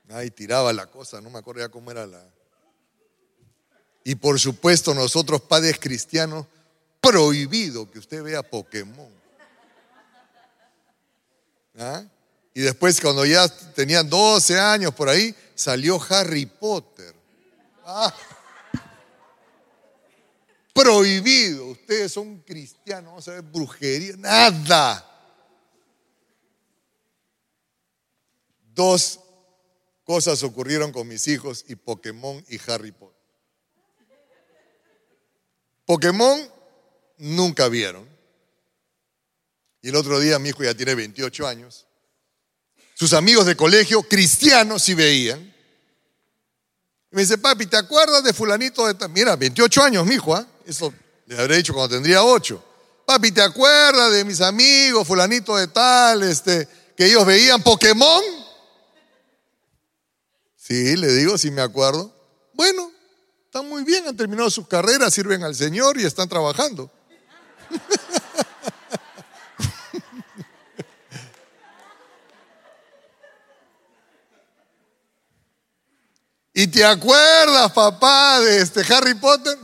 [0.10, 2.24] Ahí tiraba la cosa, no me acuerdo ya cómo era la.
[4.04, 6.46] Y por supuesto, nosotros padres cristianos,
[7.02, 9.12] prohibido que usted vea Pokémon.
[11.78, 12.04] ¿Ah?
[12.54, 17.14] Y después, cuando ya tenían 12 años por ahí, salió Harry Potter.
[17.86, 18.14] Ah
[20.78, 21.66] prohibido.
[21.68, 25.04] Ustedes son cristianos, vamos a ver brujería, nada.
[28.76, 29.20] Dos
[30.08, 33.18] cosas ocurrieron con mis hijos y Pokémon y Harry Potter.
[35.86, 36.50] Pokémon
[37.18, 38.08] nunca vieron.
[39.82, 41.88] Y el otro día mi hijo ya tiene 28 años.
[42.94, 45.42] Sus amigos de colegio cristianos sí veían.
[47.12, 49.10] Y me dice, papi, ¿te acuerdas de fulanito de...
[49.10, 50.48] Mira, 28 años, mi hijo, ¿ah?
[50.66, 50.94] Eso
[51.26, 52.64] le habré dicho cuando tendría ocho.
[53.06, 56.66] Papi, ¿te acuerdas de mis amigos, fulanito de tal, este,
[56.96, 58.37] que ellos veían Pokémon?
[60.68, 62.14] Sí, le digo, sí me acuerdo.
[62.54, 62.92] Bueno,
[63.46, 66.92] están muy bien, han terminado sus carreras, sirven al Señor y están trabajando.
[76.54, 79.58] ¿Y te acuerdas, papá, de este Harry Potter?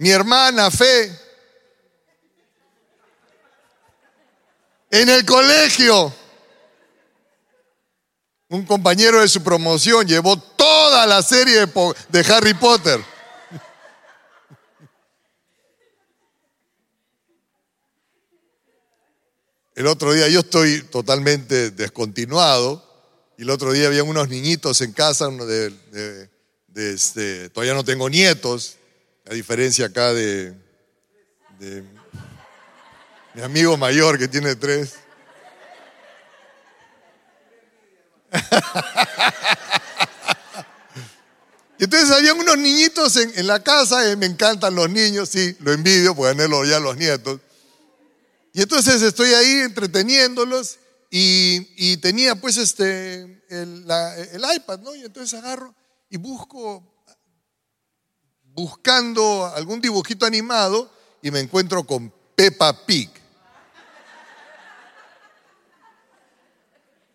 [0.00, 1.10] mi hermana Fe,
[4.92, 6.14] en el colegio,
[8.48, 11.66] un compañero de su promoción llevó toda la serie
[12.08, 13.00] de, Harry Potter.
[19.74, 22.84] El otro día yo estoy totalmente descontinuado
[23.36, 26.28] y el otro día había unos niñitos en casa, de,
[26.74, 28.76] este, todavía no tengo nietos,
[29.30, 30.56] a diferencia acá de,
[33.34, 34.94] mi amigo mayor que tiene tres.
[38.16, 38.17] Y
[41.78, 46.14] entonces había unos niñitos en, la casa, eh, me encantan los niños, sí, lo envidio,
[46.14, 47.40] pues tenerlos ya los nietos.
[48.52, 50.78] Y entonces estoy ahí entreteniéndolos
[51.10, 53.86] y, tenía pues este, el,
[54.32, 54.94] el, iPad, ¿no?
[54.94, 55.74] Y entonces agarro
[56.10, 56.82] y busco
[58.44, 60.90] buscando algún dibujito animado
[61.22, 63.10] y me encuentro con Peppa Pig.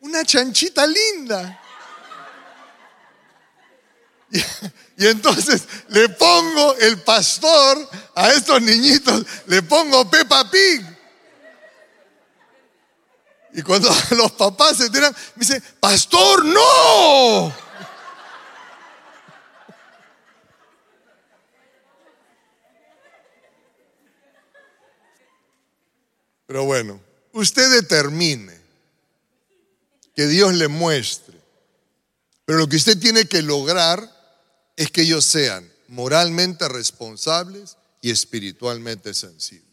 [0.04, 1.62] Una chanchita linda.
[4.98, 10.86] Y, entonces le pongo el pastor a estos niñitos, le pongo Peppa Pig.
[13.54, 17.56] Y cuando los papás se enteran, me dicen, pastor, no.
[26.46, 27.00] Pero bueno,
[27.32, 28.63] usted determine
[30.16, 31.40] que Dios le muestre.
[32.46, 34.12] Pero lo que usted tiene que lograr
[34.76, 39.68] es que ellos sean moralmente responsables y espiritualmente sensibles.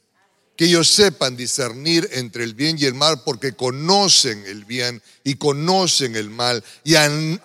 [0.57, 5.37] Que ellos sepan discernir entre el bien y el mal porque conocen el bien y
[5.37, 6.97] conocen el mal y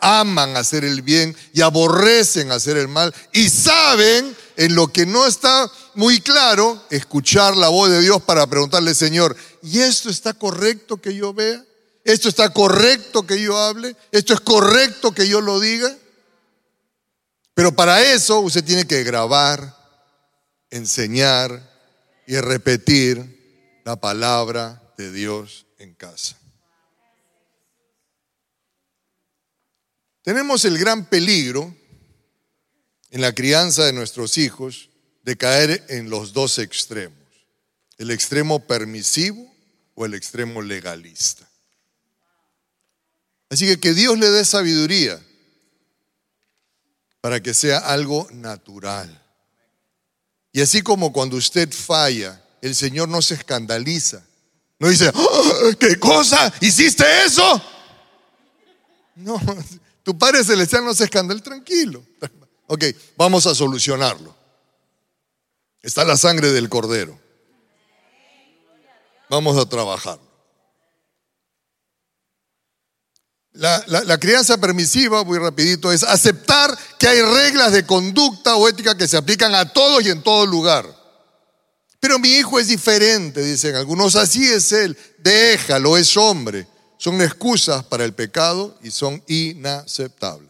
[0.01, 5.25] aman hacer el bien y aborrecen hacer el mal y saben en lo que no
[5.25, 10.97] está muy claro, escuchar la voz de Dios para preguntarle, Señor, ¿y esto está correcto
[10.97, 11.63] que yo vea?
[12.05, 13.97] ¿Esto está correcto que yo hable?
[14.11, 15.93] ¿Esto es correcto que yo lo diga?
[17.53, 19.75] Pero para eso usted tiene que grabar,
[20.69, 21.75] enseñar,
[22.27, 26.37] y repetir la palabra de Dios en casa.
[30.23, 31.75] Tenemos el gran peligro
[33.11, 34.89] en la crianza de nuestros hijos
[35.23, 37.17] de caer en los dos extremos,
[37.97, 39.53] el extremo permisivo
[39.93, 41.44] o el extremo legalista.
[43.55, 45.17] Así que que Dios le dé sabiduría
[47.21, 49.23] para que sea algo natural.
[50.51, 54.25] Y así como cuando usted falla, el Señor no se escandaliza.
[54.77, 55.71] No dice, ¡Ah!
[55.79, 56.53] ¿qué cosa?
[56.59, 57.61] ¿Hiciste eso?
[59.15, 59.39] No,
[60.03, 62.05] tu Padre Celestial no se escandaliza, tranquilo.
[62.67, 62.83] Ok,
[63.15, 64.35] vamos a solucionarlo.
[65.81, 67.17] Está la sangre del cordero.
[69.29, 70.24] Vamos a trabajar.
[73.55, 79.07] La, crianza permisiva, muy rapidito, es aceptar que hay reglas de conducta o ética que
[79.07, 80.85] se aplican a todos y en todo lugar.
[82.01, 86.67] Pero mi hijo es diferente, dicen algunos, así es él, déjalo, es hombre.
[86.97, 90.49] Son excusas para el pecado y son inaceptables.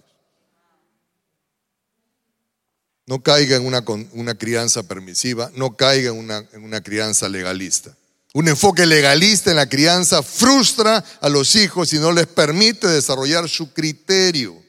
[3.06, 3.84] No caiga en una,
[4.14, 7.96] una crianza permisiva, no caiga una, en una crianza legalista.
[8.36, 13.48] Un enfoque legalista en la crianza frustra a los hijos y no les permite desarrollar
[13.48, 14.62] su criterio.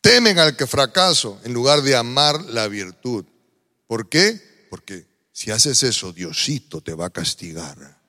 [0.00, 3.24] Temen al que fracaso en lugar de amar la virtud.
[3.86, 4.66] ¿Por qué?
[4.68, 8.02] Porque si haces eso, Diosito te va a castigar.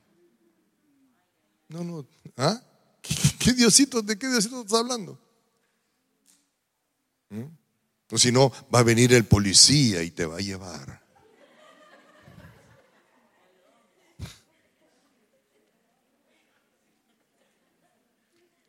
[1.68, 2.60] No, no, ¿ah?
[3.00, 5.20] ¿Qué, Diosito, ¿De qué Diosito estás hablando?
[7.30, 7.44] ¿Mm?
[8.10, 11.03] O si no, va a venir el policía y te va a llevar.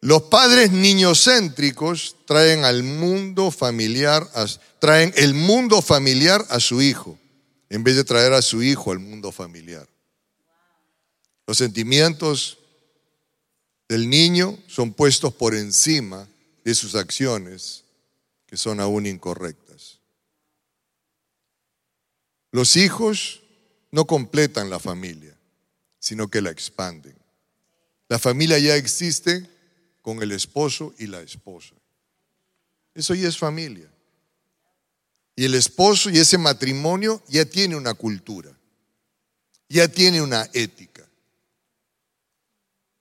[0.05, 4.29] Los padres niñocéntricos traen al mundo familiar,
[4.79, 7.19] traen el mundo familiar a su hijo,
[7.71, 9.89] en vez de traer a su hijo al mundo familiar.
[11.47, 12.59] Los sentimientos
[13.89, 16.29] del niño son puestos por encima
[16.67, 17.85] de sus acciones,
[18.47, 20.01] que son aún incorrectas.
[22.53, 23.41] Los hijos
[23.91, 25.35] no completan la familia,
[25.99, 27.17] sino que la expanden.
[28.11, 29.54] La familia ya existe
[30.05, 31.75] con el esposo y la esposa.
[32.93, 33.91] Eso ya es familia.
[35.35, 38.55] Y el esposo y ese matrimonio ya tiene una cultura,
[39.67, 41.09] ya tiene una ética,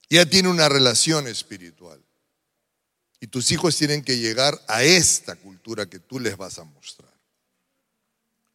[0.09, 2.01] ya tiene una relación espiritual.
[3.19, 7.13] Y tus hijos tienen que llegar a esta cultura que tú les vas a mostrar.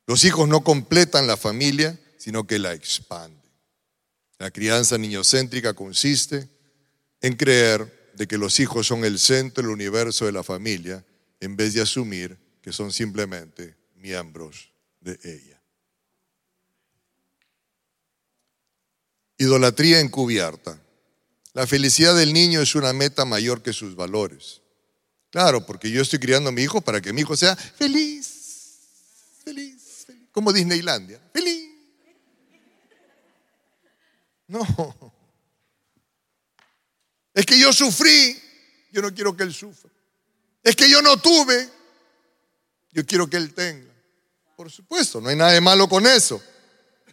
[0.07, 3.43] Los hijos no completan la familia, sino que la expanden.
[4.39, 6.49] La crianza niñocéntrica consiste
[7.21, 11.05] en creer de que los hijos son el centro del universo de la familia
[11.39, 15.63] en vez de asumir que son simplemente miembros de ella.
[19.39, 20.83] Idolatría encubierta.
[21.53, 24.63] La felicidad del niño es una meta mayor que sus valores.
[25.31, 28.27] Claro, porque yo estoy criando a mi hijo para que mi hijo sea feliz,
[29.45, 31.71] feliz, feliz como Disneylandia, feliz.
[34.49, 34.67] No.
[37.39, 38.37] Es que yo sufrí,
[38.91, 39.89] yo no quiero que él sufra.
[40.61, 41.71] Es que yo no tuve,
[42.91, 43.95] yo quiero que él tenga.
[44.57, 46.43] Por supuesto, no hay nada de malo con eso.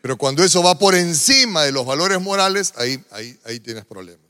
[0.01, 4.25] Pero cuando eso va por encima de los valores morales, ahí, ahí, ahí tienes problemas.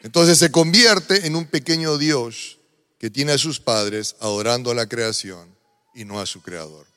[0.00, 2.58] Entonces se convierte en un pequeño Dios
[2.98, 5.56] que tiene a sus padres adorando a la creación
[5.94, 6.89] y no a su creador.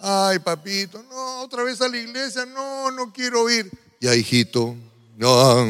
[0.00, 3.68] Ay, papito, no, otra vez a la iglesia, no, no quiero ir.
[4.00, 4.76] Ya, hijito,
[5.16, 5.64] no,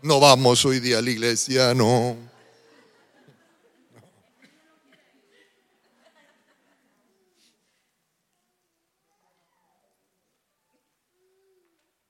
[0.00, 2.16] no vamos hoy día a la iglesia, no.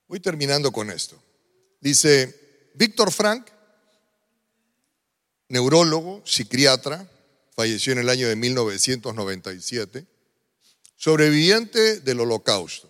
[0.07, 1.21] Voy terminando con esto.
[1.81, 3.45] Dice Víctor Frank,
[5.49, 7.05] neurólogo, psiquiatra,
[7.53, 10.16] falleció en el año de 1997
[10.97, 12.89] sobreviviente del holocausto.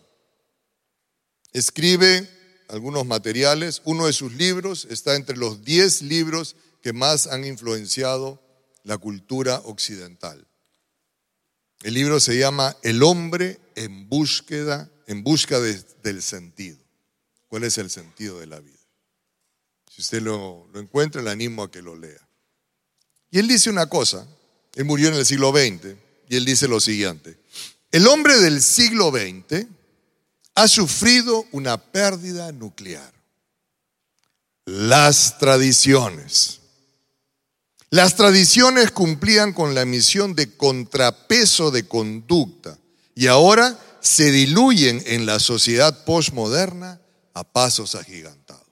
[1.54, 2.28] Escribe
[2.70, 8.42] algunos materiales, uno de sus libros está entre los diez libros que más han influenciado
[8.84, 10.48] la cultura occidental.
[11.84, 16.78] El libro se llama El hombre en búsqueda, en busca del sentido.
[17.48, 18.78] ¿Cuál es el sentido de la vida?
[19.90, 22.28] Si usted lo, lo encuentra, le animo a que lo lea.
[23.30, 24.28] Y él dice una cosa,
[24.76, 25.96] él murió en el siglo XX,
[26.30, 27.40] y él dice lo siguiente,
[27.92, 29.66] el hombre del siglo XX
[30.56, 33.14] ha sufrido una pérdida nuclear.
[34.66, 36.60] Las tradiciones,
[37.90, 42.78] Las tradiciones cumplían con la misión de contrapeso de conducta
[43.16, 47.00] y ahora se diluyen en la sociedad postmoderna
[47.34, 48.68] a pasos agigantados.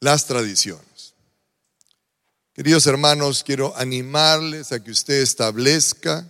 [0.00, 0.95] Las tradiciones.
[2.56, 6.26] Queridos hermanos, quiero animarles a que usted establezca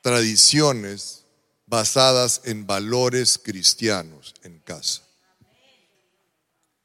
[0.00, 1.24] tradiciones
[1.66, 5.02] basadas en valores cristianos en casa.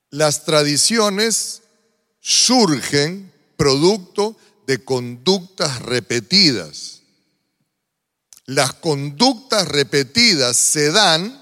[0.10, 1.62] Las tradiciones
[2.20, 4.36] surgen producto
[4.68, 7.04] de conductas repetidas.
[8.48, 11.40] Las conductas repetidas se dan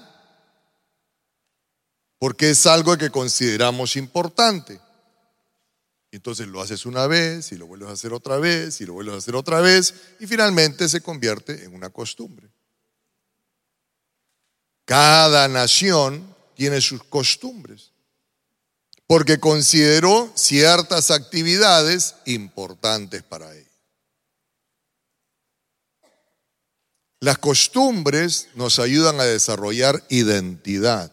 [2.20, 4.80] porque es algo que consideramos importante.
[6.12, 9.14] Entonces lo haces una vez y lo vuelves a hacer otra vez y lo vuelves
[9.14, 12.48] a hacer otra vez y finalmente se convierte en una costumbre.
[14.84, 17.92] Cada nación tiene sus costumbres
[19.06, 23.66] porque consideró ciertas actividades importantes para él.
[27.20, 31.12] Las costumbres nos ayudan a desarrollar identidad.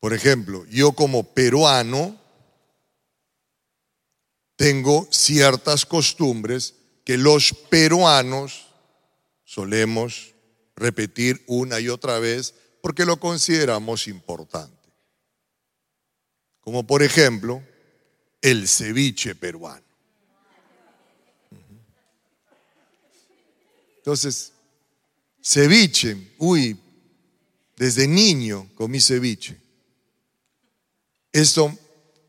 [0.00, 2.18] Por ejemplo, yo como peruano
[4.56, 6.74] tengo ciertas costumbres
[7.04, 8.66] que los peruanos
[9.44, 10.34] solemos
[10.74, 14.88] repetir una y otra vez porque lo consideramos importante.
[16.60, 17.62] Como por ejemplo,
[18.40, 19.84] el ceviche peruano.
[23.98, 24.52] Entonces,
[25.42, 26.78] ceviche, uy,
[27.76, 29.58] desde niño comí ceviche.
[31.32, 31.76] Esto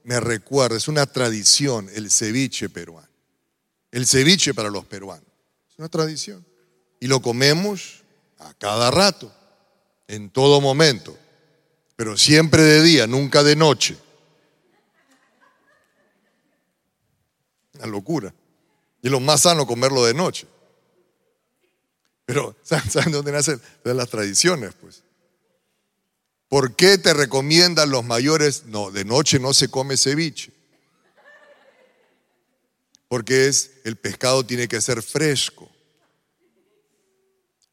[0.04, 3.10] me recuerda, es una tradición, el ceviche peruano.
[3.92, 5.26] El ceviche para los peruanos.
[5.70, 6.46] Es una tradición
[7.02, 8.04] y lo comemos
[8.38, 9.34] a cada rato,
[10.08, 11.18] en todo momento,
[11.96, 13.98] pero siempre de día, nunca de noche.
[17.74, 18.34] Una locura.
[19.02, 20.48] Y es lo más sano comerlo de noche.
[22.26, 23.60] Pero, ¿saben dónde nacen?
[23.84, 25.04] Las tradiciones, pues.
[26.52, 28.66] ¿Por qué te recomiendan los mayores?
[28.66, 30.52] No, de noche no se come ceviche.
[33.08, 35.72] Porque es, el pescado tiene que ser fresco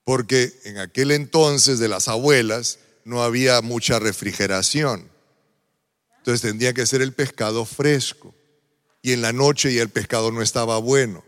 [0.09, 5.07] porque en aquel entonces de las abuelas no había mucha refrigeración.
[6.17, 8.35] Entonces tendría que ser el pescado fresco.
[9.03, 11.23] Y en la noche ya el pescado no estaba bueno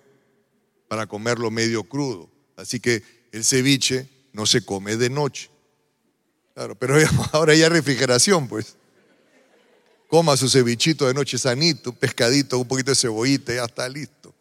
[0.88, 2.30] para comerlo medio crudo.
[2.56, 5.50] Así que el ceviche no se come de noche.
[6.54, 6.96] Claro, pero
[7.32, 8.76] ahora ya refrigeración, pues.
[10.08, 14.34] Coma su cevichito de noche sanito, pescadito, un poquito de cebollita, ya está listo.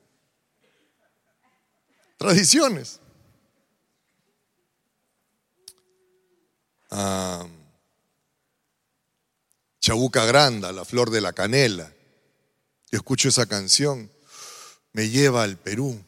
[2.18, 3.00] Tradiciones.
[9.80, 11.94] Chabuca Granda, La Flor de la Canela.
[12.92, 14.12] Yo escucho esa canción,
[14.92, 16.04] me lleva al Perú.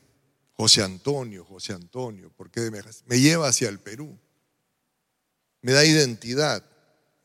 [0.53, 4.19] José Antonio, José Antonio, ¿por qué me, me lleva hacia el Perú?
[5.61, 6.63] Me da identidad.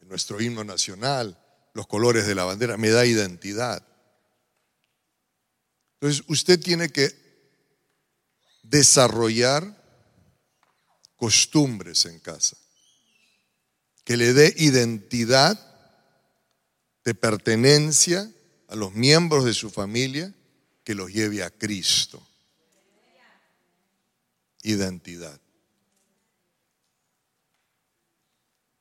[0.00, 1.36] Nuestro himno nacional,
[1.74, 3.84] los colores de la bandera, me da identidad.
[5.94, 7.10] Entonces, usted tiene que
[8.62, 9.82] desarrollar
[11.16, 12.56] costumbres en casa
[14.04, 15.58] que le dé identidad
[17.04, 18.30] de pertenencia
[18.68, 20.32] a los miembros de su familia
[20.84, 22.24] que los lleve a Cristo.
[24.62, 25.40] Identidad.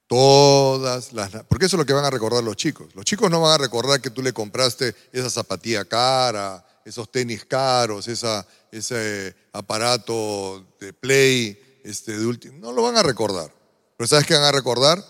[0.07, 1.31] Todas las...
[1.49, 2.93] Porque eso es lo que van a recordar los chicos.
[2.93, 7.45] Los chicos no van a recordar que tú le compraste esa zapatilla cara, esos tenis
[7.45, 12.57] caros, esa, ese aparato de play este, de último.
[12.59, 13.51] No lo van a recordar.
[13.97, 15.03] Pero ¿sabes qué van a recordar?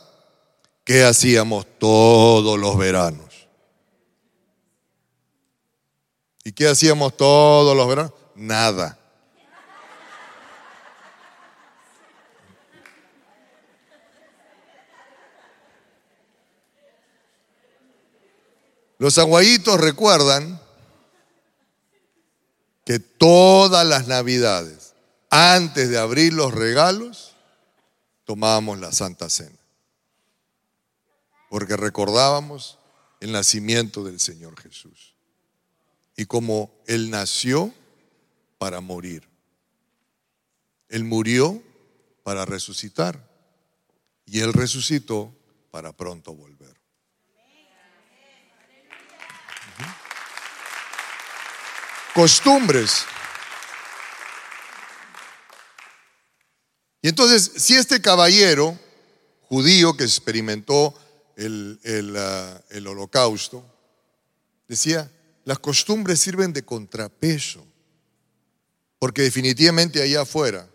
[0.86, 3.48] ¿Qué hacíamos todos los veranos?
[6.43, 8.14] ¿Y qué hacíamos todos los veranos?
[8.36, 9.00] Nada.
[19.06, 20.60] Los aguayitos recuerdan
[22.84, 24.95] que todas las navidades,
[25.30, 27.36] antes de abrir los regalos,
[28.24, 29.60] tomábamos la Santa Cena
[31.51, 32.80] porque recordábamos
[33.20, 35.14] el nacimiento del Señor Jesús
[36.18, 37.72] y como Él nació
[38.58, 39.30] para morir.
[40.89, 41.62] Él murió
[42.24, 43.24] para resucitar
[44.26, 45.32] y Él resucitó
[45.70, 46.84] para pronto volver.
[52.16, 53.03] Costumbres.
[57.01, 58.80] Y entonces, si este caballero
[59.41, 60.97] judío que experimentó
[61.36, 63.66] el, el, ah, el holocausto,
[64.66, 65.11] decía,
[65.43, 67.68] las costumbres sirven de contrapeso,
[68.97, 70.70] porque definitivamente allá afuera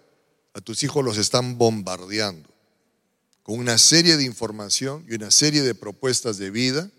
[0.53, 2.51] a tus hijos los están bombardeando
[3.43, 6.91] con una serie de información y una serie de propuestas de vida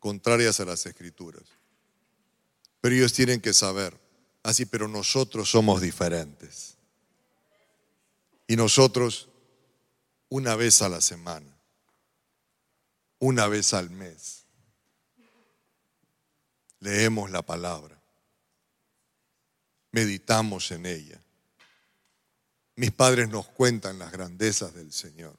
[0.00, 1.59] contrarias a las escrituras.
[2.80, 3.98] Pero ellos tienen que saber,
[4.42, 6.76] así, pero nosotros somos diferentes.
[8.46, 9.28] Y nosotros,
[10.28, 11.54] una vez a la semana,
[13.18, 14.44] una vez al mes,
[16.80, 18.00] leemos la palabra,
[19.92, 21.22] meditamos en ella.
[22.76, 25.36] Mis padres nos cuentan las grandezas del Señor.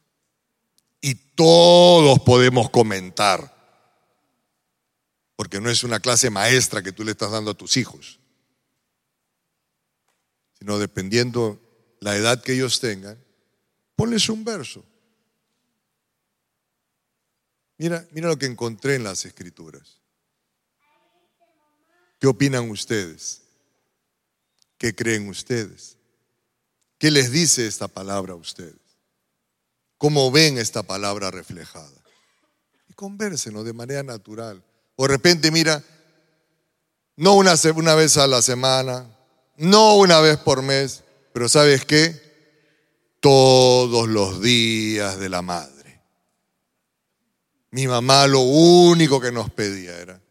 [1.02, 3.61] Y todos podemos comentar
[5.42, 8.20] porque no es una clase maestra que tú le estás dando a tus hijos,
[10.60, 11.60] sino dependiendo
[12.00, 13.18] la edad que ellos tengan,
[13.96, 14.86] ponles un verso.
[17.80, 20.00] Mira, mira lo que encontré en las escrituras.
[22.20, 23.42] ¿Qué opinan ustedes?
[24.78, 25.98] ¿Qué creen ustedes?
[27.00, 28.76] ¿Qué les dice esta palabra a ustedes?
[29.98, 32.00] ¿Cómo ven esta palabra reflejada?
[32.88, 34.64] Y convérsenlo de manera natural.
[35.02, 35.84] O de repente, mira,
[37.16, 39.10] no una, una vez a la semana,
[39.58, 42.22] no una vez por mes, pero ¿sabes qué?
[43.20, 46.04] Todos los días de la madre.
[47.72, 50.22] Mi mamá lo único que nos pedía era,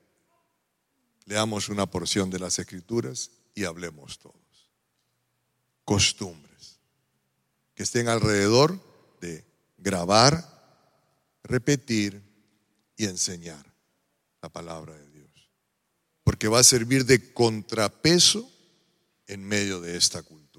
[1.24, 4.70] leamos una porción de las escrituras y hablemos todos.
[5.84, 6.78] Costumbres
[7.74, 8.78] que estén alrededor
[9.20, 9.44] de
[9.78, 10.46] grabar,
[11.42, 12.22] repetir
[12.96, 13.69] y enseñar
[14.42, 15.50] la palabra de Dios.
[16.24, 18.50] Porque va a servir de contrapeso
[19.26, 20.50] en medio de esta cultura.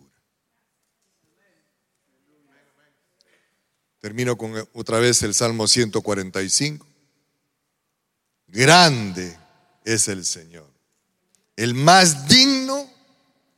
[4.00, 6.88] Termino con otra vez el Salmo 145.
[8.48, 9.38] Grande
[9.86, 10.70] es el Señor,
[11.56, 12.90] el más digno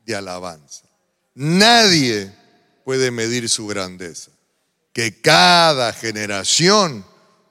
[0.06, 0.88] de alabanza.
[1.34, 2.32] Nadie
[2.84, 4.32] puede medir su grandeza.
[4.92, 7.04] Que cada generación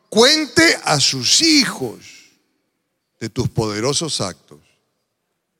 [0.08, 2.11] cuente a sus hijos
[3.22, 4.58] de tus poderosos actos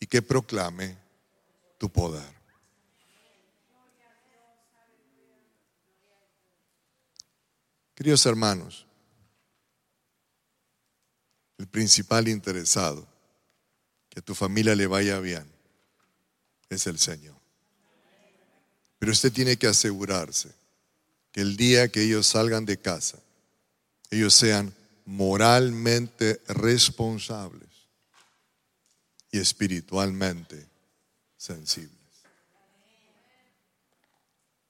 [0.01, 0.99] y que proclame
[1.79, 2.29] tu poder.
[7.95, 8.85] Queridos hermanos,
[11.57, 13.07] el principal interesado
[14.11, 15.49] que a tu familia le vaya bien
[16.69, 17.37] es el Señor.
[18.99, 20.53] Pero usted tiene que asegurarse
[21.31, 23.21] que el día que ellos salgan de casa,
[24.11, 27.69] ellos sean moralmente responsables
[29.31, 30.69] y espiritualmente
[31.37, 31.99] sensibles.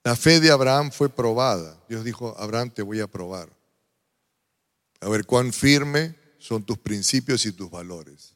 [0.04, 1.78] La fe de Abraham fue probada.
[1.88, 3.48] Dios dijo, Abraham, te voy a probar.
[5.00, 8.34] A ver cuán firme son tus principios y tus valores.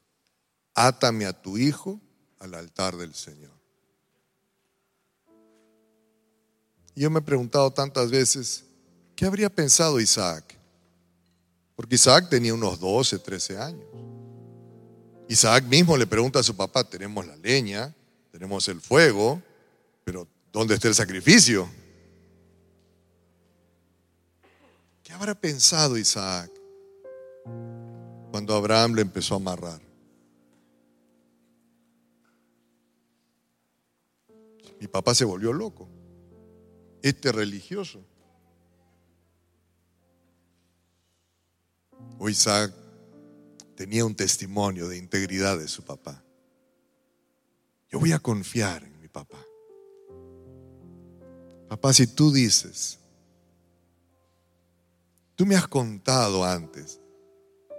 [0.74, 2.00] Átame a tu hijo
[2.38, 3.56] al altar del Señor.
[6.94, 8.64] Yo me he preguntado tantas veces,
[9.14, 10.58] ¿qué habría pensado Isaac?
[11.76, 13.86] Porque Isaac tenía unos 12, 13 años.
[15.28, 17.94] Isaac mismo le pregunta a su papá, tenemos la leña,
[18.32, 19.42] tenemos el fuego,
[20.04, 21.68] pero ¿dónde está el sacrificio?
[25.02, 26.50] ¿Qué habrá pensado Isaac
[28.30, 29.80] cuando Abraham le empezó a amarrar?
[34.80, 35.88] Mi papá se volvió loco.
[37.02, 38.04] Este religioso.
[42.18, 42.72] O Isaac
[43.76, 46.22] tenía un testimonio de integridad de su papá.
[47.88, 49.44] Yo voy a confiar en mi papá.
[51.68, 52.98] Papá, si tú dices,
[55.34, 57.00] tú me has contado antes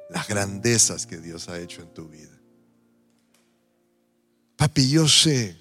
[0.09, 2.37] las grandezas que Dios ha hecho en tu vida.
[4.55, 5.57] Papi, yo sé,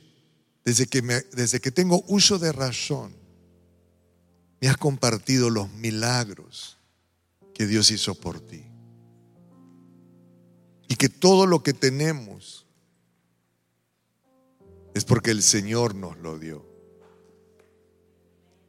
[0.65, 3.15] desde que, me, desde que tengo uso de razón,
[4.61, 6.76] me has compartido los milagros
[7.57, 8.63] que Dios hizo por ti.
[10.89, 12.67] Y que todo lo que tenemos
[14.93, 16.67] es porque el Señor nos lo dio.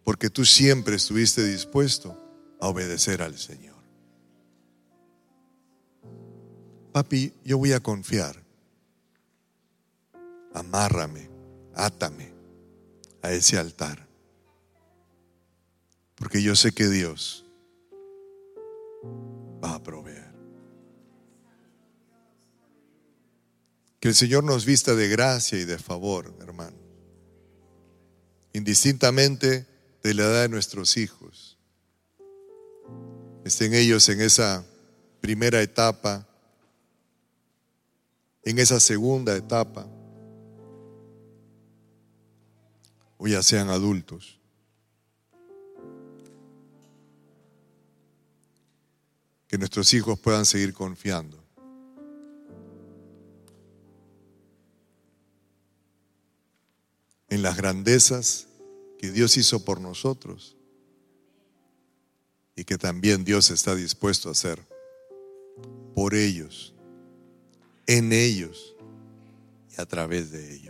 [0.05, 2.17] Porque tú siempre estuviste dispuesto
[2.61, 3.75] a obedecer al Señor.
[6.93, 8.41] Papi, yo voy a confiar.
[10.53, 11.29] Amárrame,
[11.75, 12.33] átame
[13.21, 14.07] a ese altar.
[16.15, 17.46] Porque yo sé que Dios
[19.63, 20.33] va a proveer.
[23.99, 26.77] Que el Señor nos vista de gracia y de favor, hermano.
[28.53, 29.65] Indistintamente
[30.03, 31.57] de la edad de nuestros hijos.
[33.43, 34.65] Estén ellos en esa
[35.21, 36.27] primera etapa,
[38.43, 39.87] en esa segunda etapa,
[43.17, 44.36] o ya sean adultos.
[49.47, 51.47] Que nuestros hijos puedan seguir confiando.
[57.29, 58.47] en las grandezas
[58.97, 60.55] que Dios hizo por nosotros
[62.55, 64.65] y que también Dios está dispuesto a hacer
[65.93, 66.73] por ellos,
[67.85, 68.75] en ellos
[69.77, 70.66] y a través de ellos.